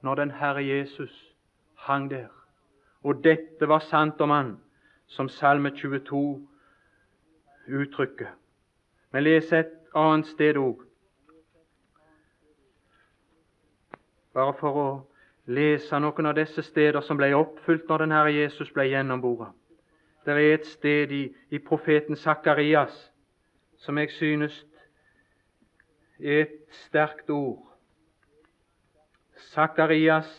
når 0.04 0.20
den 0.20 0.32
Herre 0.36 0.62
Jesus 0.62 1.14
hang 1.88 2.10
der. 2.12 2.28
Og 3.04 3.24
dette 3.24 3.70
var 3.70 3.80
sant 3.80 4.22
om 4.22 4.30
han, 4.30 4.52
som 5.08 5.30
Salme 5.30 5.72
22 5.72 6.48
uttrykker. 7.68 8.30
Vi 9.14 9.20
leser 9.22 9.64
et 9.64 9.74
annet 9.96 10.28
sted 10.28 10.58
òg. 10.60 10.84
Bare 14.34 14.54
for 14.60 14.82
å 14.82 14.88
lese 15.46 16.00
noen 16.00 16.26
av 16.26 16.36
disse 16.36 16.64
steder 16.66 17.02
som 17.06 17.18
ble 17.18 17.34
oppfylt 17.38 17.90
når 17.90 18.04
den 18.04 18.16
Herre 18.16 18.34
Jesus 18.34 18.72
ble 18.74 18.88
gjennomboret. 18.90 19.54
Det 20.26 20.34
er 20.34 20.54
et 20.56 20.66
sted 20.66 21.12
i, 21.14 21.26
i 21.54 21.60
profeten 21.60 22.16
Sakarias 22.18 22.96
som 23.78 23.98
jeg 23.98 24.10
synes 24.12 24.66
er 26.20 26.42
et 26.42 26.56
sterkt 26.88 27.30
ord. 27.30 27.62
Sakarias, 29.52 30.32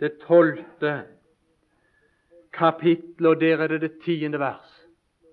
det 0.00 0.18
tolvte 0.22 1.04
kapittel, 2.52 3.26
og 3.26 3.40
der 3.40 3.58
er 3.58 3.68
det 3.68 3.80
det 3.80 3.98
tiende 4.04 4.38
vers. 4.38 4.86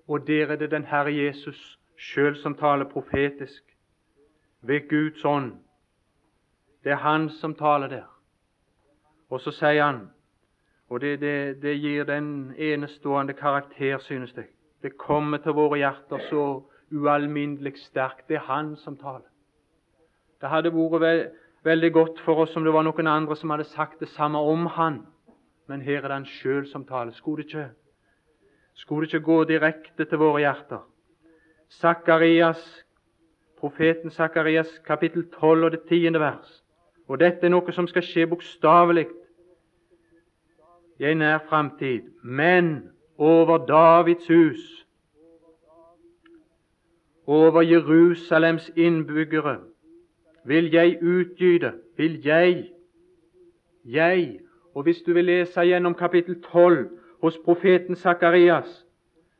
Og 0.08 0.26
der 0.26 0.52
er 0.52 0.56
det 0.56 0.70
den 0.70 0.84
Herre 0.84 1.14
Jesus 1.14 1.78
sjøl 1.96 2.36
som 2.36 2.54
taler 2.54 2.84
profetisk 2.84 3.62
ved 4.62 4.88
Guds 4.88 5.24
ånd. 5.24 5.52
Det 6.84 6.92
er 6.92 6.96
Han 6.96 7.30
som 7.30 7.54
taler 7.54 7.88
der. 7.88 8.11
Og 9.32 9.40
så 9.40 9.52
sier 9.56 9.80
han, 9.80 10.02
og 10.92 11.00
det, 11.00 11.20
det, 11.22 11.62
det 11.62 11.78
gir 11.80 12.04
den 12.04 12.52
enestående 12.58 13.32
karakter, 13.32 13.98
synes 13.98 14.34
jeg 14.36 14.44
Det 14.82 14.98
kommer 14.98 15.38
til 15.38 15.52
våre 15.52 15.78
hjerter 15.78 16.18
så 16.28 16.62
ualminnelig 16.92 17.72
sterkt. 17.78 18.28
Det 18.28 18.36
er 18.36 18.40
Han 18.40 18.76
som 18.76 18.96
taler. 18.96 19.30
Det 20.40 20.48
hadde 20.48 20.72
vært 20.74 21.00
ve 21.00 21.30
veldig 21.64 21.92
godt 21.92 22.20
for 22.20 22.34
oss 22.42 22.56
om 22.56 22.64
det 22.64 22.72
var 22.72 22.82
noen 22.82 23.06
andre 23.06 23.36
som 23.36 23.50
hadde 23.50 23.64
sagt 23.64 24.00
det 24.00 24.08
samme 24.08 24.38
om 24.38 24.66
Han. 24.66 25.06
Men 25.68 25.80
her 25.80 26.02
er 26.02 26.08
det 26.08 26.18
Han 26.18 26.26
sjøl 26.26 26.66
som 26.66 26.84
taler. 26.84 27.12
Skulle 27.12 27.42
det 27.42 27.48
ikke 27.48 27.70
skulle 28.74 29.06
det 29.06 29.14
ikke 29.14 29.24
gå 29.24 29.44
direkte 29.44 30.04
til 30.04 30.18
våre 30.18 30.40
hjerter? 30.40 30.82
Zakarias, 31.70 32.84
profeten 33.60 34.10
Sakarias 34.10 34.78
kapittel 34.84 35.30
12 35.30 35.64
og 35.64 35.70
det 35.70 35.82
tiende 35.88 36.20
vers. 36.20 36.62
Og 37.08 37.20
dette 37.20 37.46
er 37.46 37.50
noe 37.50 37.72
som 37.72 37.86
skal 37.86 38.02
skje 38.02 38.26
bokstavelig 38.26 39.06
i 41.02 41.10
en 41.10 41.18
nær 41.18 41.38
framtid. 41.48 42.00
Men 42.22 42.90
over 43.18 43.58
Davids 43.66 44.26
hus, 44.28 44.86
over 47.26 47.62
Jerusalems 47.62 48.70
innbyggere, 48.76 49.58
vil 50.44 50.70
jeg 50.72 50.98
utgyte, 51.02 51.72
vil 51.96 52.22
jeg, 52.24 52.68
jeg 53.84 54.40
Og 54.74 54.82
hvis 54.82 55.02
du 55.02 55.12
vil 55.12 55.24
lese 55.24 55.60
gjennom 55.60 55.94
kapittel 55.94 56.42
12 56.42 56.88
hos 57.22 57.38
profeten 57.44 57.96
Sakarias, 57.96 58.86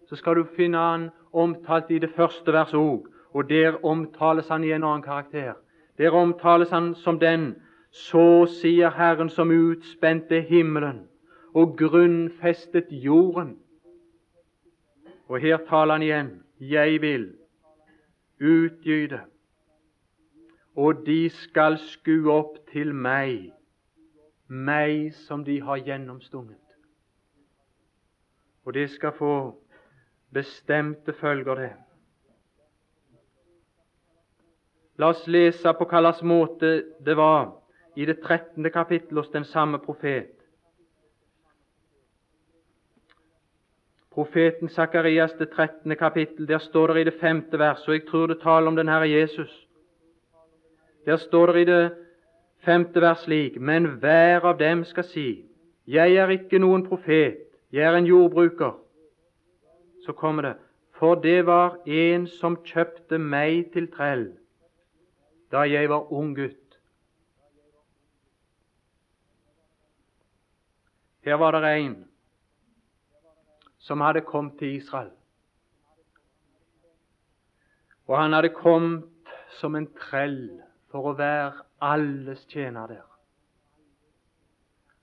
så 0.08 0.16
skal 0.16 0.36
du 0.36 0.44
finne 0.56 0.78
han 0.78 1.10
omtalt 1.32 1.90
i 1.90 1.98
det 1.98 2.10
første 2.10 2.52
verset 2.52 2.76
òg, 2.76 3.06
og 3.32 3.48
der 3.48 3.84
omtales 3.84 4.48
han 4.48 4.64
i 4.64 4.72
en 4.72 4.84
annen 4.84 5.02
karakter. 5.02 5.52
Der 5.98 6.10
omtales 6.10 6.70
han 6.70 6.94
som 6.94 7.18
den 7.18 7.54
så 7.90 8.44
sier 8.46 8.90
Herren 8.90 9.30
som 9.30 9.50
utspente 9.50 10.40
himmelen 10.40 11.08
og 11.54 11.76
grunnfestet 11.78 12.86
jorden. 12.90 13.58
Og 15.28 15.40
her 15.40 15.56
taler 15.68 15.92
han 15.92 16.02
igjen. 16.02 16.30
Jeg 16.60 17.00
vil 17.00 17.32
utgyte, 18.40 19.20
og 20.76 21.06
de 21.06 21.30
skal 21.30 21.78
skue 21.78 22.32
opp 22.32 22.58
til 22.72 22.94
meg, 22.94 23.52
meg 24.48 25.12
som 25.26 25.44
de 25.44 25.60
har 25.62 25.82
gjennomstunget. 25.82 26.58
Og 28.64 28.74
det 28.74 28.90
skal 28.90 29.12
få 29.18 29.34
bestemte 30.32 31.12
følger, 31.12 31.54
det. 31.54 31.72
La 34.98 35.08
oss 35.10 35.26
lese 35.26 35.72
på 35.74 35.88
hvilken 35.88 36.28
måte 36.28 36.70
det 37.04 37.16
var 37.16 37.56
i 37.96 38.06
det 38.06 38.20
13. 38.20 38.70
kapittel 38.70 39.18
hos 39.18 39.30
den 39.32 39.44
samme 39.44 39.78
profet. 39.78 40.41
Profeten 44.14 44.68
Sakarias, 44.68 45.32
det 45.32 45.50
13. 45.50 45.96
kapittel, 45.96 46.48
der 46.48 46.58
står 46.58 46.86
det 46.86 47.00
i 47.00 47.04
det 47.04 47.14
femte 47.20 47.58
verset, 47.58 47.88
og 47.88 47.94
jeg 47.94 48.06
tror 48.10 48.26
det 48.26 48.40
taler 48.42 48.66
om 48.66 48.76
den 48.76 48.88
Herre 48.88 49.08
Jesus. 49.10 49.68
Der 51.06 51.16
står 51.16 51.46
det 51.46 51.60
i 51.60 51.64
det 51.64 51.94
femte 52.64 53.00
vers 53.00 53.18
slik.: 53.18 53.60
Men 53.60 53.86
hver 53.86 54.44
av 54.44 54.58
dem 54.58 54.84
skal 54.84 55.04
si:" 55.04 55.44
Jeg 55.86 56.14
er 56.14 56.28
ikke 56.28 56.58
noen 56.58 56.86
profet, 56.86 57.38
jeg 57.72 57.82
er 57.82 57.96
en 57.96 58.06
jordbruker. 58.06 58.78
Så 60.06 60.12
kommer 60.12 60.42
det:" 60.42 60.54
For 60.92 61.14
det 61.14 61.46
var 61.46 61.78
en 61.86 62.26
som 62.26 62.56
kjøpte 62.56 63.18
meg 63.18 63.72
til 63.72 63.88
trell 63.90 64.32
da 65.52 65.58
jeg 65.58 65.88
var 65.88 66.12
ung 66.12 66.36
gutt. 66.36 66.78
Her 71.24 71.34
var 71.34 71.50
det 71.50 71.76
en 71.76 72.11
som 73.82 74.00
hadde 74.00 74.20
kommet 74.20 74.58
til 74.58 74.76
Israel. 74.76 75.10
Og 78.06 78.18
han 78.22 78.32
hadde 78.32 78.48
kommet 78.48 79.04
som 79.60 79.74
en 79.74 79.88
trell 79.98 80.60
for 80.90 81.10
å 81.10 81.16
være 81.18 81.64
alles 81.82 82.44
tjener 82.46 82.86
der. 82.86 83.08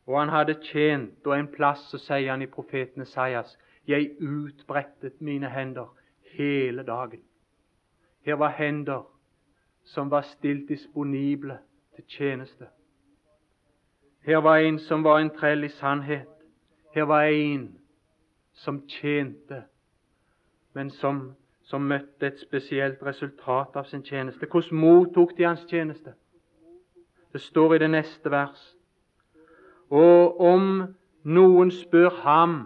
Og 0.08 0.20
han 0.20 0.32
hadde 0.34 0.56
tjent, 0.64 1.20
og 1.28 1.36
en 1.36 1.52
plass 1.52 1.84
så 1.92 2.00
sier 2.02 2.32
han 2.32 2.42
i 2.42 2.50
profeten 2.50 3.04
Esaias 3.04 3.58
jeg 3.90 4.16
utbrettet 4.22 5.22
mine 5.22 5.50
hender 5.50 5.90
hele 6.38 6.84
dagen. 6.84 7.22
Her 8.26 8.40
var 8.40 8.56
hender 8.58 9.04
som 9.84 10.12
var 10.12 10.22
stilt 10.22 10.70
disponible 10.70 11.58
til 11.96 12.04
tjeneste. 12.08 12.68
Her 14.22 14.38
var 14.38 14.58
en 14.58 14.80
som 14.80 15.04
var 15.04 15.20
en 15.20 15.34
trell 15.36 15.64
i 15.64 15.70
sannhet. 15.70 16.30
Her 16.94 17.04
var 17.04 17.22
en 17.22 17.79
som 18.60 18.82
tjente, 18.88 19.64
men 20.74 20.90
som, 20.90 21.22
som 21.64 21.82
møtte 21.88 22.28
et 22.28 22.40
spesielt 22.42 23.04
resultat 23.04 23.78
av 23.80 23.88
sin 23.88 24.04
tjeneste. 24.04 24.48
Hvordan 24.52 24.80
mottok 24.80 25.38
de 25.38 25.48
hans 25.48 25.64
tjeneste? 25.70 26.14
Det 27.34 27.42
står 27.42 27.76
i 27.76 27.80
det 27.80 27.90
neste 27.94 28.32
vers. 28.32 28.62
Og 29.90 30.42
om 30.42 30.66
noen 31.24 31.72
spør 31.72 32.10
ham 32.24 32.58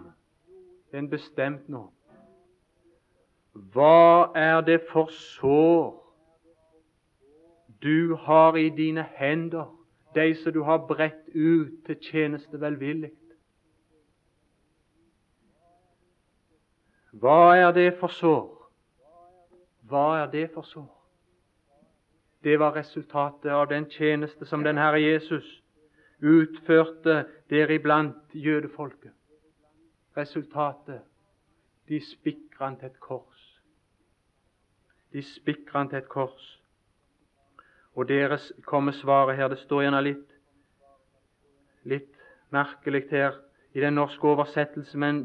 en 0.94 1.08
bestemt 1.10 1.68
nå 1.68 1.86
Hva 3.74 4.30
er 4.34 4.60
det 4.66 4.80
for 4.90 5.10
sår 5.14 5.92
du 7.84 8.16
har 8.16 8.56
i 8.56 8.70
dine 8.72 9.04
hender, 9.16 9.68
de 10.14 10.34
som 10.40 10.52
du 10.52 10.62
har 10.64 10.86
bredt 10.88 11.28
ut 11.34 11.84
til 11.86 11.96
tjeneste 12.00 12.60
velvillig? 12.60 13.10
Hva 17.20 17.54
er 17.56 17.70
det 17.72 17.92
for 18.00 18.10
sår? 18.10 18.50
Hva 19.88 20.06
er 20.22 20.30
det 20.32 20.48
for 20.54 20.66
sår? 20.66 20.94
det 22.44 22.56
var 22.56 22.72
resultatet 22.72 23.52
av 23.52 23.68
den 23.68 23.86
tjeneste 23.90 24.44
som 24.44 24.62
den 24.64 24.76
Herre 24.78 25.00
Jesus 25.00 25.46
utførte 26.20 27.24
deriblant 27.50 28.34
jødefolket. 28.36 29.12
Resultatet 30.16 31.00
de 31.88 32.00
spikrer 32.04 32.66
han 32.66 32.76
til 32.80 32.90
et 32.92 33.00
kors. 33.00 33.40
De 35.12 35.22
spikrer 35.22 35.78
han 35.78 35.88
til 35.88 35.98
et 35.98 36.08
kors. 36.08 36.44
Og 37.94 38.08
deres 38.08 38.52
kommer 38.66 38.92
svaret 38.92 39.36
her. 39.36 39.48
Det 39.48 39.58
står 39.58 39.86
gjerne 39.86 40.02
litt, 40.04 40.30
litt 41.84 42.12
merkelig 42.52 43.06
her 43.10 43.40
i 43.72 43.80
den 43.80 43.96
norske 43.96 44.28
oversettelse, 44.28 44.98
men, 44.98 45.24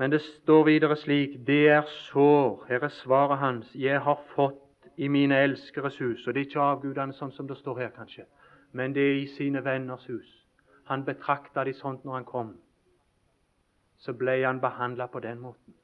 men 0.00 0.10
det 0.10 0.22
står 0.22 0.64
videre 0.64 0.96
slik 0.96 1.46
Det 1.46 1.68
er 1.68 1.82
sår. 1.82 2.64
Her 2.68 2.84
er 2.84 2.88
svaret 2.88 3.38
hans. 3.38 3.74
Jeg 3.74 4.00
har 4.00 4.22
fått 4.34 4.86
i 4.96 5.08
mine 5.08 5.36
elskeres 5.36 5.98
hus. 5.98 6.26
Og 6.26 6.34
det 6.34 6.40
er 6.40 6.46
ikke 6.46 6.60
avgudene 6.60 7.12
sånn 7.12 7.32
som 7.36 7.48
det 7.48 7.58
står 7.58 7.78
her, 7.78 7.90
kanskje, 7.92 8.24
men 8.72 8.94
det 8.96 9.02
er 9.04 9.18
i 9.18 9.26
sine 9.28 9.60
venners 9.64 10.06
hus. 10.08 10.30
Han 10.88 11.04
betrakta 11.04 11.64
de 11.68 11.74
sånt 11.76 12.04
når 12.04 12.14
han 12.14 12.24
kom. 12.24 12.54
Så 13.98 14.14
ble 14.16 14.38
han 14.40 14.60
behandla 14.60 15.06
på 15.06 15.20
den 15.20 15.42
måten. 15.44 15.76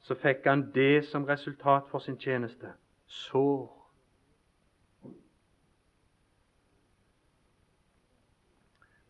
Så 0.00 0.16
fikk 0.16 0.48
han 0.48 0.70
det 0.72 1.04
som 1.10 1.28
resultat 1.28 1.90
for 1.90 2.00
sin 2.00 2.16
tjeneste. 2.16 2.72
Sår. 3.06 3.68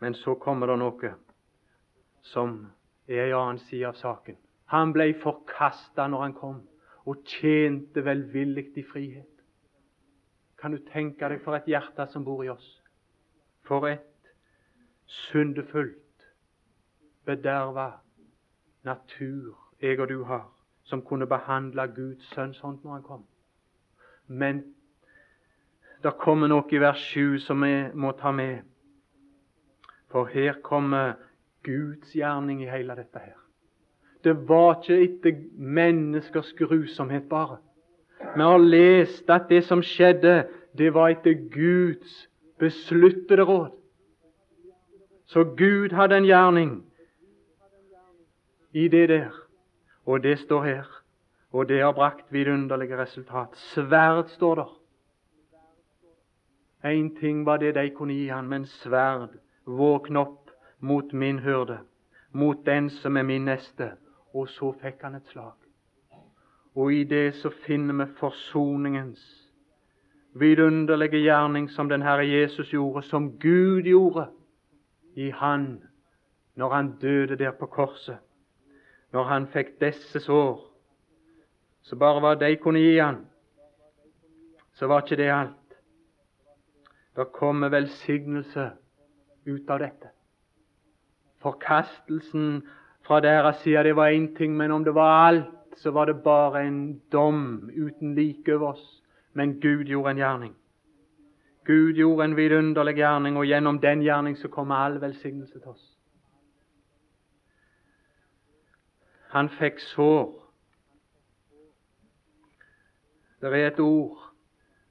Men 0.01 0.15
så 0.15 0.35
kommer 0.35 0.67
det 0.67 0.79
noe 0.83 1.15
som 2.25 2.67
er 3.09 3.27
en 3.27 3.37
annen 3.39 3.59
side 3.67 3.87
av 3.89 3.99
saken. 4.01 4.37
Han 4.73 4.93
ble 4.97 5.11
forkasta 5.21 6.07
når 6.09 6.23
han 6.23 6.37
kom 6.39 6.63
og 7.05 7.21
tjente 7.29 8.05
velvillig 8.05 8.71
i 8.81 8.85
frihet. 8.89 9.29
Kan 10.61 10.73
du 10.73 10.81
tenke 10.89 11.29
deg 11.29 11.43
for 11.45 11.57
et 11.57 11.69
hjerte 11.69 12.07
som 12.09 12.25
bor 12.25 12.41
i 12.45 12.49
oss? 12.49 12.69
For 13.69 13.85
et 13.89 14.33
syndefullt, 15.05 16.25
bederva 17.25 17.91
natur 18.85 19.53
jeg 19.81 20.01
og 20.01 20.09
du 20.09 20.23
har, 20.25 20.49
som 20.85 21.05
kunne 21.05 21.29
behandle 21.29 21.85
Guds 21.93 22.33
sønn 22.33 22.57
sånn 22.57 22.81
når 22.83 22.97
han 22.97 23.05
kom. 23.05 23.27
Men 24.27 24.65
det 26.05 26.17
kommer 26.21 26.49
noe 26.49 26.69
i 26.73 26.81
vers 26.81 27.05
7 27.13 27.39
som 27.45 27.61
vi 27.65 27.75
må 27.93 28.13
ta 28.17 28.33
med. 28.33 28.65
For 30.13 30.29
her 30.33 30.61
kommer 30.65 31.17
Guds 31.65 32.13
gjerning 32.13 32.63
i 32.63 32.71
hele 32.71 32.97
dette 32.97 33.19
her. 33.19 33.39
Det 34.25 34.35
var 34.49 34.79
ikke 34.81 35.01
etter 35.05 35.41
menneskers 35.59 36.53
grusomhet 36.59 37.29
bare. 37.29 37.59
Vi 38.35 38.41
har 38.41 38.59
lest 38.59 39.31
at 39.31 39.49
det 39.49 39.65
som 39.65 39.83
skjedde, 39.83 40.47
det 40.79 40.95
var 40.95 41.13
etter 41.13 41.35
Guds 41.53 42.29
besluttede 42.59 43.45
råd. 43.45 43.71
Så 45.27 45.45
Gud 45.45 45.93
hadde 45.93 46.17
en 46.17 46.29
gjerning 46.29 46.73
i 48.73 48.89
det 48.89 49.09
der, 49.09 49.31
og 50.07 50.23
det 50.23 50.39
står 50.39 50.65
her. 50.65 50.89
Og 51.53 51.69
det 51.69 51.83
har 51.83 51.93
brakt 51.93 52.33
vidunderlige 52.33 52.99
resultat. 52.99 53.49
Sverd 53.55 54.29
står 54.29 54.55
der. 54.55 54.73
Én 56.85 57.21
ting 57.21 57.47
var 57.47 57.57
det 57.57 57.75
de 57.75 57.91
kunne 57.91 58.13
gi 58.13 58.29
han, 58.29 58.49
men 58.49 58.67
sverd. 58.67 59.29
Våkn 59.67 60.17
opp 60.17 60.44
mot 60.81 61.13
min 61.13 61.39
hyrde, 61.39 61.79
mot 62.33 62.67
den 62.67 62.91
som 62.91 63.17
er 63.17 63.23
min 63.23 63.45
neste. 63.45 63.93
Og 64.35 64.49
så 64.49 64.73
fikk 64.83 65.03
han 65.03 65.15
et 65.15 65.27
slag. 65.31 65.55
Og 66.75 66.93
i 66.93 67.05
det 67.05 67.35
så 67.35 67.51
finner 67.67 67.95
vi 67.95 68.13
forsoningens 68.19 69.23
vidunderlige 70.35 71.23
gjerning 71.23 71.69
som 71.71 71.89
den 71.89 72.03
Herre 72.03 72.27
Jesus 72.27 72.73
gjorde, 72.73 73.03
som 73.03 73.39
Gud 73.39 73.83
gjorde 73.83 74.27
i 75.15 75.31
Han 75.31 75.83
når 76.55 76.75
han 76.75 76.99
døde 76.99 77.37
der 77.37 77.51
på 77.51 77.67
korset. 77.67 78.19
Når 79.13 79.25
han 79.25 79.47
fikk 79.47 79.81
disse 79.81 80.21
sår, 80.21 80.59
så 81.83 81.97
bare 81.97 82.21
hva 82.23 82.35
de 82.39 82.57
kunne 82.57 82.81
gi 82.83 82.97
han, 82.99 83.25
så 84.75 84.87
var 84.87 85.03
ikke 85.03 85.19
det 85.19 85.31
alt. 85.31 85.77
Det 87.17 87.27
kommer 87.33 87.71
velsignelse 87.71 88.71
ut 89.47 89.71
av 89.71 89.79
dette. 89.79 90.11
Forkastelsen 91.45 92.63
fra 93.05 93.21
deres 93.21 93.61
side 93.63 93.85
det 93.85 93.97
var 93.97 94.09
én 94.09 94.33
ting, 94.37 94.57
men 94.57 94.73
om 94.73 94.85
det 94.85 94.95
var 94.95 95.27
alt, 95.27 95.77
så 95.77 95.91
var 95.91 96.05
det 96.09 96.23
bare 96.25 96.67
en 96.67 97.01
dom 97.13 97.71
uten 97.77 98.15
like 98.15 98.55
over 98.55 98.73
oss. 98.73 99.03
Men 99.33 99.61
Gud 99.61 99.85
gjorde 99.85 100.11
en 100.11 100.17
gjerning. 100.17 100.55
Gud 101.65 101.93
gjorde 101.95 102.25
en 102.25 102.37
vidunderlig 102.37 102.95
gjerning, 102.95 103.37
og 103.37 103.47
gjennom 103.47 103.81
den 103.81 104.03
gjerning 104.03 104.37
så 104.39 104.49
kommer 104.49 104.75
all 104.75 105.01
velsignelse 105.01 105.59
til 105.59 105.69
oss. 105.69 105.85
Han 109.35 109.49
fikk 109.49 109.81
sår. 109.81 110.29
Det 113.41 113.53
er 113.53 113.67
et 113.67 113.81
ord 113.81 114.31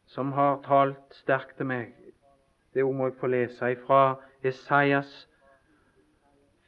som 0.05 0.31
har 0.31 0.59
talt 0.65 1.15
sterkt 1.15 1.55
til 1.57 1.65
meg. 1.65 1.93
Det 2.73 2.85
må 2.85 3.07
jeg 3.07 3.15
få 3.21 3.29
lese 3.31 3.75
fra 3.85 4.01
Esaias 4.43 5.29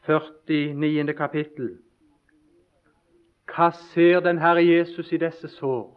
49. 0.06 1.13
kapittel. 1.13 1.78
Hva 3.50 3.72
ser 3.72 4.20
den 4.20 4.38
Herre 4.38 4.62
Jesus 4.62 5.12
i 5.12 5.18
disse 5.18 5.50
sår? 5.50 5.88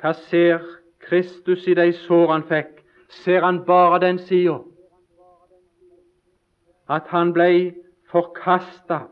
Hva 0.00 0.12
ser 0.16 0.64
Kristus 1.04 1.66
i 1.68 1.74
de 1.76 1.90
sår 2.06 2.32
han 2.32 2.46
fikk? 2.48 2.78
Ser 3.10 3.44
han 3.44 3.64
bare 3.66 4.00
den 4.00 4.18
sida? 4.24 4.60
At 6.88 7.10
han 7.12 7.32
ble 7.36 7.74
forkasta? 8.10 9.02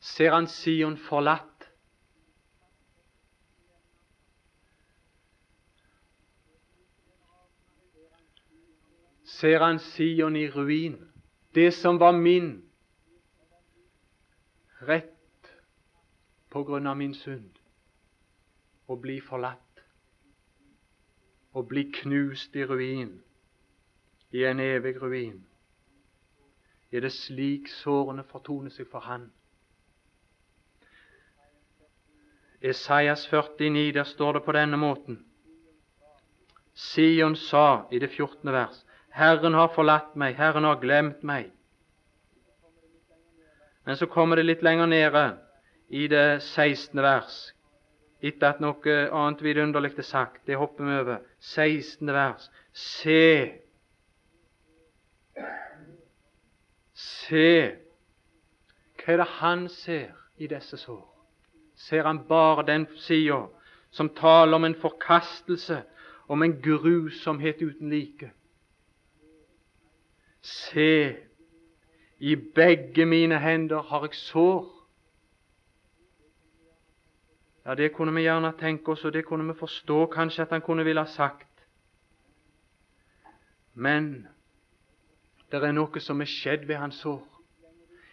Ser 0.00 0.30
han 0.36 0.46
Sion 0.46 0.96
forlatt? 1.08 1.57
Ser 9.38 9.62
han 9.62 9.78
Sion 9.78 10.36
i 10.36 10.48
ruin. 10.50 10.98
Det 11.54 11.74
som 11.74 11.98
var 11.98 12.12
min 12.12 12.62
rett 14.80 15.52
på 16.50 16.64
grunn 16.64 16.86
av 16.86 16.96
min 16.96 17.14
synd. 17.14 17.58
Å 18.86 18.96
bli 18.96 19.20
forlatt. 19.20 19.82
Å 21.52 21.62
bli 21.62 21.84
knust 22.00 22.56
i 22.56 22.64
ruin. 22.66 23.12
I 24.34 24.44
en 24.44 24.60
evig 24.60 24.96
ruin. 25.02 25.38
Er 26.90 27.04
det 27.04 27.12
slik 27.12 27.68
sårene 27.68 28.24
fortoner 28.26 28.72
seg 28.74 28.88
for 28.90 29.06
Han? 29.06 29.28
Esaias 32.58 33.28
49, 33.30 33.92
der 33.94 34.04
står 34.04 34.38
det 34.38 34.44
på 34.44 34.52
denne 34.56 34.76
måten. 34.80 35.22
Sion 36.74 37.36
sa 37.36 37.86
i 37.92 38.00
det 38.02 38.10
14. 38.10 38.50
vers 38.52 38.82
Herren 39.18 39.54
har 39.54 39.72
forlatt 39.74 40.14
meg, 40.14 40.36
Herren 40.38 40.64
har 40.64 40.78
glemt 40.78 41.24
meg. 41.26 41.50
Men 43.86 43.96
så 43.96 44.06
kommer 44.06 44.38
det 44.38 44.44
litt 44.46 44.62
lenger 44.62 44.86
nede, 44.86 45.22
i 45.88 46.06
det 46.12 46.42
16. 46.44 47.00
vers, 47.02 47.38
etter 48.20 48.52
at 48.52 48.60
noe 48.62 48.94
annet 49.08 49.42
vidunderlig 49.42 49.94
er 49.96 50.06
sagt. 50.06 50.42
Det 50.46 50.58
hopper 50.60 50.84
vi 50.84 50.98
over. 51.00 51.18
16. 51.40 52.12
vers. 52.12 52.46
Se. 52.76 53.24
Se. 56.92 57.50
Hva 58.98 59.14
er 59.14 59.22
det 59.22 59.30
han 59.40 59.68
ser 59.72 60.14
i 60.36 60.50
disse 60.50 60.78
sår? 60.78 61.06
Ser 61.78 62.04
han 62.04 62.26
bare 62.28 62.66
den 62.68 62.86
sida 63.00 63.46
som 63.90 64.12
taler 64.14 64.60
om 64.60 64.66
en 64.68 64.78
forkastelse, 64.78 65.82
om 66.28 66.42
en 66.44 66.60
grusomhet 66.62 67.62
uten 67.64 67.90
like? 67.90 68.34
Se, 70.48 71.16
i 72.18 72.34
begge 72.36 73.06
mine 73.06 73.38
hender 73.40 73.82
har 73.82 74.06
jeg 74.06 74.14
sår. 74.14 74.66
Ja, 77.66 77.74
Det 77.74 77.92
kunne 77.92 78.14
vi 78.14 78.24
gjerne 78.24 78.52
tenke 78.58 78.92
oss, 78.92 79.04
og 79.04 79.12
det 79.12 79.24
kunne 79.24 79.52
vi 79.52 79.58
forstå 79.58 80.06
kanskje 80.06 80.42
at 80.42 80.50
han 80.50 80.60
kunne 80.60 80.84
ville 80.84 81.00
ha 81.04 81.06
sagt. 81.06 81.48
Men 83.74 84.26
det 85.52 85.60
er 85.64 85.72
noe 85.72 86.00
som 86.00 86.20
er 86.20 86.30
skjedd 86.32 86.64
ved 86.68 86.80
hans 86.80 87.02
sår. 87.04 87.20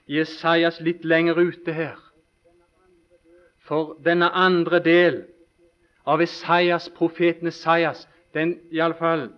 I 0.08 0.20
Esaias 0.22 0.82
litt 0.84 1.06
lenger 1.06 1.40
ute 1.40 1.74
her. 1.74 1.96
For 3.66 3.96
denne 4.06 4.30
andre 4.30 4.80
del 4.84 5.24
av 6.06 6.22
Esaias, 6.22 6.90
profeten 6.90 7.48
Esaias, 7.48 8.08
den 8.34 8.60
iallfall 8.72 9.30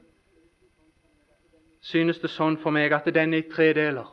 synes 1.87 2.19
det 2.19 2.31
sånn 2.33 2.57
for 2.61 2.75
meg 2.75 2.93
at 2.95 3.07
den 3.15 3.33
er 3.33 3.43
i 3.43 3.49
tre 3.49 3.71
deler. 3.75 4.07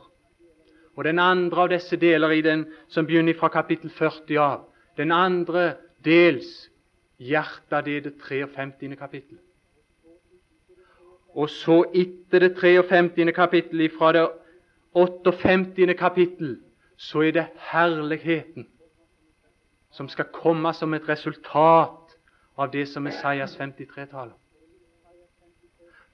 Og 0.95 1.03
den 1.03 1.19
andre 1.19 1.65
av 1.65 1.71
disse 1.73 1.97
deler 1.99 2.31
i 2.31 2.43
den 2.45 2.65
som 2.87 3.07
begynner 3.07 3.35
fra 3.35 3.49
kapittel 3.51 3.91
40 3.91 4.39
av, 4.39 4.63
Den 4.95 5.11
andre 5.11 5.75
dels 6.05 6.69
hjertet 7.19 7.85
det 7.85 8.03
det, 8.03 8.13
det 8.29 8.47
53. 8.55 8.95
kapittel. 8.95 9.37
Og 11.35 11.49
så 11.49 11.83
etter 11.93 12.39
det 12.39 12.55
53. 12.55 13.31
kapittel, 13.35 13.89
fra 13.97 14.11
det 14.13 14.29
58. 14.95 15.93
kapittel, 15.99 16.61
så 16.97 17.21
er 17.21 17.31
det 17.31 17.47
herligheten 17.57 18.67
som 19.91 20.07
skal 20.09 20.31
komme 20.31 20.73
som 20.73 20.93
et 20.93 21.09
resultat 21.09 22.15
av 22.57 22.71
det 22.71 22.87
som 22.87 23.03
Messias 23.03 23.55
53 23.55 24.07
taler. 24.11 24.35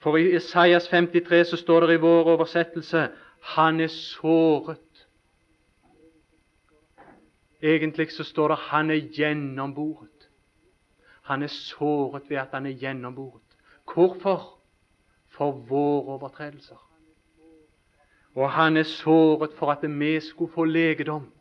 For 0.01 0.17
i 0.17 0.35
Isaias 0.35 0.87
53 0.87 1.43
så 1.47 1.57
står 1.57 1.85
det 1.85 1.93
i 1.93 2.01
vår 2.01 2.29
oversettelse 2.33 3.09
han 3.41 3.79
er 3.79 3.87
såret. 3.87 5.07
Egentlig 7.61 8.11
så 8.11 8.23
står 8.23 8.47
det 8.47 8.57
han 8.57 8.89
er 8.89 9.07
gjennomboret. 9.13 10.29
Han 11.21 11.43
er 11.43 11.47
såret 11.47 12.29
ved 12.29 12.37
at 12.37 12.47
han 12.51 12.65
er 12.65 12.77
gjennomboret. 12.77 13.41
Hvorfor? 13.93 14.57
For 15.29 15.51
våre 15.51 16.17
overtredelser. 16.17 16.81
Og 18.35 18.51
han 18.51 18.77
er 18.77 18.83
såret 18.83 19.53
for 19.57 19.71
at 19.71 19.99
vi 19.99 20.19
skulle 20.19 20.51
få 20.53 20.63
legedom. 20.63 21.31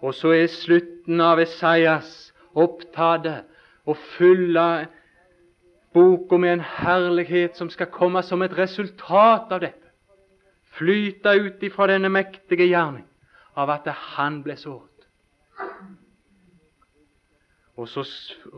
Og 0.00 0.14
så 0.14 0.32
er 0.32 0.46
slutten 0.46 1.20
av 1.20 1.40
Esaias 1.40 2.32
opptatt 2.54 3.26
og 3.86 3.96
full 4.16 4.56
av 4.56 4.86
boka 5.94 6.36
med 6.36 6.52
en 6.52 6.60
herlighet 6.60 7.56
som 7.56 7.70
skal 7.70 7.86
komme 7.86 8.22
som 8.22 8.42
et 8.42 8.58
resultat 8.58 9.52
av 9.52 9.60
dette. 9.60 9.90
Flyte 10.70 11.34
ut 11.40 11.62
ifra 11.62 11.86
denne 11.90 12.08
mektige 12.08 12.68
gjerning 12.68 13.06
av 13.56 13.70
at 13.70 13.88
han 14.14 14.42
ble 14.42 14.56
såret. 14.56 14.86
Og 17.76 17.88
så 17.88 18.04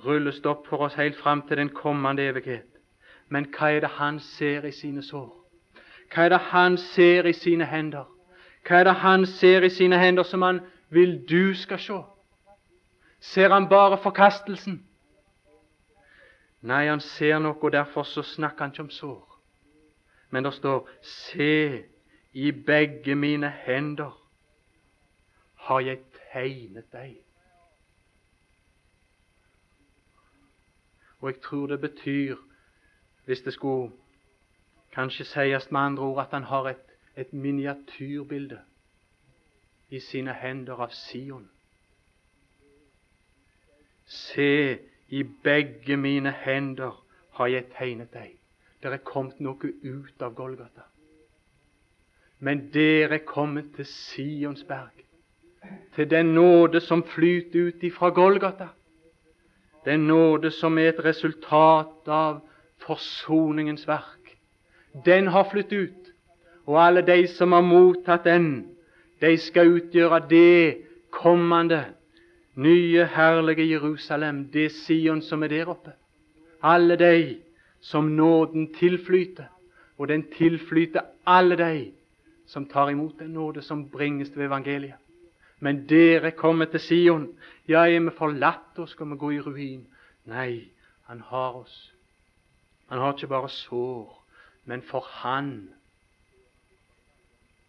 rulles 0.04 0.40
det 0.42 0.50
opp 0.50 0.66
for 0.66 0.84
oss 0.86 0.98
helt 0.98 1.16
fram 1.16 1.42
til 1.48 1.56
den 1.56 1.68
kommende 1.68 2.22
evighet. 2.22 2.68
Men 3.28 3.46
hva 3.54 3.70
er 3.72 3.80
det 3.80 3.94
han 3.96 4.18
ser 4.20 4.66
i 4.66 4.72
sine 4.72 5.02
sår? 5.02 5.30
Hva 6.12 6.24
er 6.24 6.34
det 6.34 6.40
han 6.50 6.76
ser 6.76 7.26
i 7.26 7.32
sine 7.32 7.64
hender? 7.64 8.04
Hva 8.66 8.80
er 8.80 8.84
det 8.84 8.94
han 9.00 9.26
ser 9.26 9.64
i 9.64 9.70
sine 9.70 9.98
hender 9.98 10.22
som 10.22 10.42
han 10.42 10.60
vil 10.90 11.22
du 11.28 11.54
skal 11.54 11.78
se? 11.78 12.00
Ser 13.20 13.48
han 13.54 13.68
bare 13.68 13.98
forkastelsen? 14.02 14.82
Nei, 16.62 16.86
han 16.86 17.00
ser 17.00 17.38
noe, 17.42 17.58
og 17.58 17.72
derfor 17.74 18.06
så 18.06 18.22
snakker 18.22 18.64
han 18.64 18.72
ikke 18.74 18.82
om 18.82 18.90
sår. 18.90 19.38
Men 20.30 20.44
det 20.44 20.54
står 20.54 20.88
'Se, 21.02 21.84
i 22.32 22.50
begge 22.50 23.14
mine 23.14 23.50
hender 23.50 24.18
har 25.54 25.80
jeg 25.80 25.98
tegnet 26.32 26.92
deg'. 26.92 27.24
Og 31.20 31.30
jeg 31.30 31.40
tror 31.40 31.66
det 31.66 31.80
betyr, 31.80 32.36
hvis 33.24 33.40
det 33.40 33.52
skulle 33.52 33.92
kanskje 34.92 35.24
sies 35.24 35.70
med 35.70 35.80
andre 35.80 36.02
ord, 36.02 36.24
at 36.24 36.30
han 36.30 36.42
har 36.42 36.68
et, 36.68 36.86
et 37.16 37.32
miniatyrbilde 37.32 38.60
i 39.90 40.00
sine 40.00 40.34
hender 40.34 40.80
av 40.80 40.90
Sion. 40.90 41.50
Se, 44.06 44.78
i 45.12 45.22
begge 45.22 45.96
mine 45.96 46.32
hender 46.32 47.04
har 47.36 47.46
jeg 47.52 47.66
tegnet 47.76 48.14
deg. 48.16 48.30
Det 48.80 48.90
er 48.90 49.02
kommet 49.04 49.40
noe 49.44 49.72
ut 49.84 50.24
av 50.24 50.32
Golgata. 50.34 50.86
Men 52.40 52.64
dere 52.72 53.18
er 53.20 53.26
kommet 53.28 53.74
til 53.76 53.86
Sionsberg, 53.86 55.04
til 55.94 56.08
den 56.10 56.32
nåde 56.34 56.80
som 56.80 57.04
flyter 57.04 57.68
ut 57.68 57.84
ifra 57.84 58.08
Golgata. 58.10 58.72
Den 59.84 60.08
nåde 60.08 60.50
som 60.50 60.78
er 60.78 60.94
et 60.94 61.04
resultat 61.04 62.08
av 62.08 62.40
forsoningens 62.82 63.84
verk. 63.86 64.32
Den 65.04 65.28
har 65.28 65.44
flyttet 65.52 65.90
ut, 65.90 66.12
og 66.66 66.80
alle 66.86 67.04
de 67.06 67.26
som 67.28 67.52
har 67.52 67.62
mottatt 67.62 68.24
den, 68.24 68.70
de 69.20 69.36
skal 69.38 69.76
utgjøre 69.76 70.24
det 70.30 70.84
kommende 71.10 71.84
nye, 72.54 73.06
herlige 73.06 73.70
Jerusalem, 73.70 74.50
det 74.52 74.72
Sion 74.72 75.22
som 75.22 75.42
er 75.42 75.48
der 75.48 75.66
oppe. 75.66 75.92
Alle 76.62 76.96
de 76.96 77.38
som 77.80 78.04
nåden 78.04 78.74
tilflyter, 78.74 79.44
og 79.98 80.08
den 80.08 80.22
tilflyter 80.36 81.00
alle 81.26 81.56
de 81.56 81.92
som 82.46 82.66
tar 82.66 82.88
imot 82.90 83.18
den 83.18 83.30
nåde 83.30 83.62
som 83.62 83.88
bringes 83.88 84.30
til 84.30 84.42
evangeliet. 84.42 84.94
Men 85.60 85.86
dere 85.88 86.30
kommer 86.30 86.64
til 86.64 86.80
Sion. 86.80 87.28
Ja, 87.68 87.86
er 87.86 88.00
vi 88.00 88.10
forlatt, 88.18 88.78
og 88.78 88.88
skal 88.88 89.10
vi 89.10 89.16
gå 89.16 89.30
i 89.30 89.40
ruin? 89.40 89.86
Nei, 90.24 90.68
han 91.06 91.20
har 91.20 91.52
oss. 91.62 91.92
Han 92.88 92.98
har 92.98 93.12
ikke 93.12 93.26
bare 93.26 93.48
sår, 93.48 94.24
men 94.64 94.82
for 94.82 95.00
Han 95.00 95.70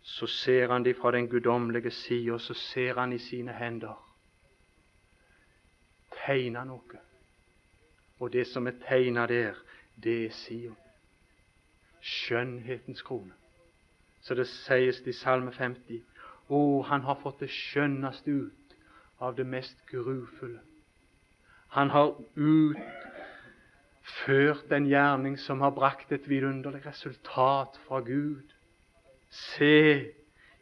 så 0.03 0.27
ser 0.27 0.67
han 0.67 0.83
de 0.83 0.93
fra 0.93 1.11
den 1.11 1.27
guddommelige 1.27 2.33
og 2.33 2.41
så 2.41 2.53
ser 2.53 2.99
han 2.99 3.13
i 3.13 3.17
sine 3.17 3.53
hender 3.53 4.12
tegna 6.25 6.63
noe. 6.67 6.99
Og 8.19 8.33
det 8.33 8.47
som 8.47 8.67
er 8.67 8.79
tegna 8.87 9.27
der, 9.27 9.53
det 10.03 10.25
er 10.25 10.31
Sion. 10.31 10.77
Skjønnhetens 12.01 13.01
krone. 13.01 13.33
Så 14.21 14.35
det 14.35 14.47
sies 14.47 15.01
i 15.07 15.13
Salme 15.13 15.51
50 15.51 16.03
Å, 16.49 16.81
han 16.87 17.01
har 17.07 17.15
fått 17.21 17.39
det 17.39 17.49
skjønneste 17.51 18.31
ut 18.31 18.75
av 19.23 19.35
det 19.35 19.45
mest 19.47 19.77
grufulle. 19.87 20.59
Han 21.73 21.89
har 21.89 22.13
utført 22.35 22.83
en 24.75 24.87
gjerning 24.91 25.37
som 25.39 25.61
har 25.63 25.71
brakt 25.73 26.11
et 26.11 26.29
vidunderlig 26.29 26.85
resultat 26.85 27.79
fra 27.87 27.99
Gud. 28.03 28.43
Se, 29.31 30.11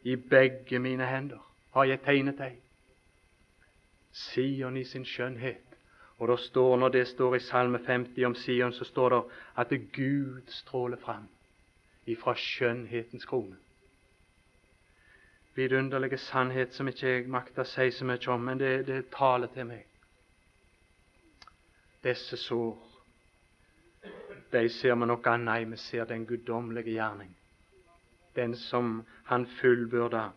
i 0.02 0.16
begge 0.16 0.78
mine 0.78 1.06
hender 1.06 1.38
har 1.74 1.84
jeg 1.90 2.00
tegnet 2.06 2.38
deg. 2.38 2.56
Sion 4.12 4.76
i 4.76 4.84
sin 4.84 5.04
skjønnhet. 5.04 5.76
Og 6.18 6.28
det 6.28 6.38
står, 6.38 6.76
Når 6.76 6.88
det 6.88 7.08
står 7.08 7.34
i 7.34 7.40
Salme 7.40 7.78
50 7.86 8.24
om 8.24 8.34
Sion, 8.34 8.72
så 8.72 8.84
står 8.84 9.08
det 9.10 9.22
at 9.56 9.70
det 9.70 9.92
Gud 9.92 10.42
stråler 10.46 10.96
fram 10.96 11.28
ifra 12.06 12.34
skjønnhetens 12.34 13.24
krone. 13.24 13.56
Vidunderlige 15.54 16.18
sannhet 16.18 16.74
som 16.74 16.88
ikke 16.88 17.08
jeg 17.08 17.28
makter 17.28 17.64
si 17.68 17.90
så 17.90 18.04
mye 18.04 18.28
om, 18.32 18.40
men 18.40 18.58
det, 18.58 18.86
det 18.86 19.10
taler 19.12 19.50
til 19.52 19.66
meg. 19.68 19.84
Disse 22.02 22.36
sår, 22.36 22.78
de 24.52 24.68
ser 24.68 24.94
vi 24.94 25.06
noe 25.06 25.34
annet 25.34 25.62
i. 25.62 25.68
Vi 25.70 25.76
ser 25.76 26.04
den 26.04 26.26
guddommelige 26.26 26.96
gjerning. 26.96 27.34
Den 28.36 28.56
som 28.56 29.02
han 29.24 29.46
fullbyrda 29.60 30.30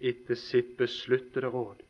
etter 0.00 0.34
sitt 0.34 0.76
besluttede 0.76 1.48
råd. 1.48 1.80